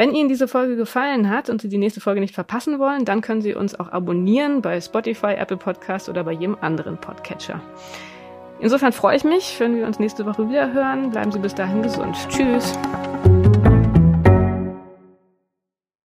Wenn 0.00 0.14
Ihnen 0.14 0.30
diese 0.30 0.48
Folge 0.48 0.76
gefallen 0.76 1.28
hat 1.28 1.50
und 1.50 1.60
Sie 1.60 1.68
die 1.68 1.76
nächste 1.76 2.00
Folge 2.00 2.20
nicht 2.20 2.34
verpassen 2.34 2.78
wollen, 2.78 3.04
dann 3.04 3.20
können 3.20 3.42
Sie 3.42 3.54
uns 3.54 3.78
auch 3.78 3.92
abonnieren 3.92 4.62
bei 4.62 4.80
Spotify, 4.80 5.34
Apple 5.34 5.58
Podcast 5.58 6.08
oder 6.08 6.24
bei 6.24 6.32
jedem 6.32 6.56
anderen 6.62 6.96
Podcatcher. 6.96 7.60
Insofern 8.60 8.92
freue 8.92 9.18
ich 9.18 9.24
mich, 9.24 9.60
wenn 9.60 9.76
wir 9.76 9.86
uns 9.86 9.98
nächste 9.98 10.24
Woche 10.24 10.48
wieder 10.48 10.72
hören. 10.72 11.10
Bleiben 11.10 11.30
Sie 11.30 11.38
bis 11.38 11.54
dahin 11.54 11.82
gesund. 11.82 12.16
Tschüss. 12.30 12.72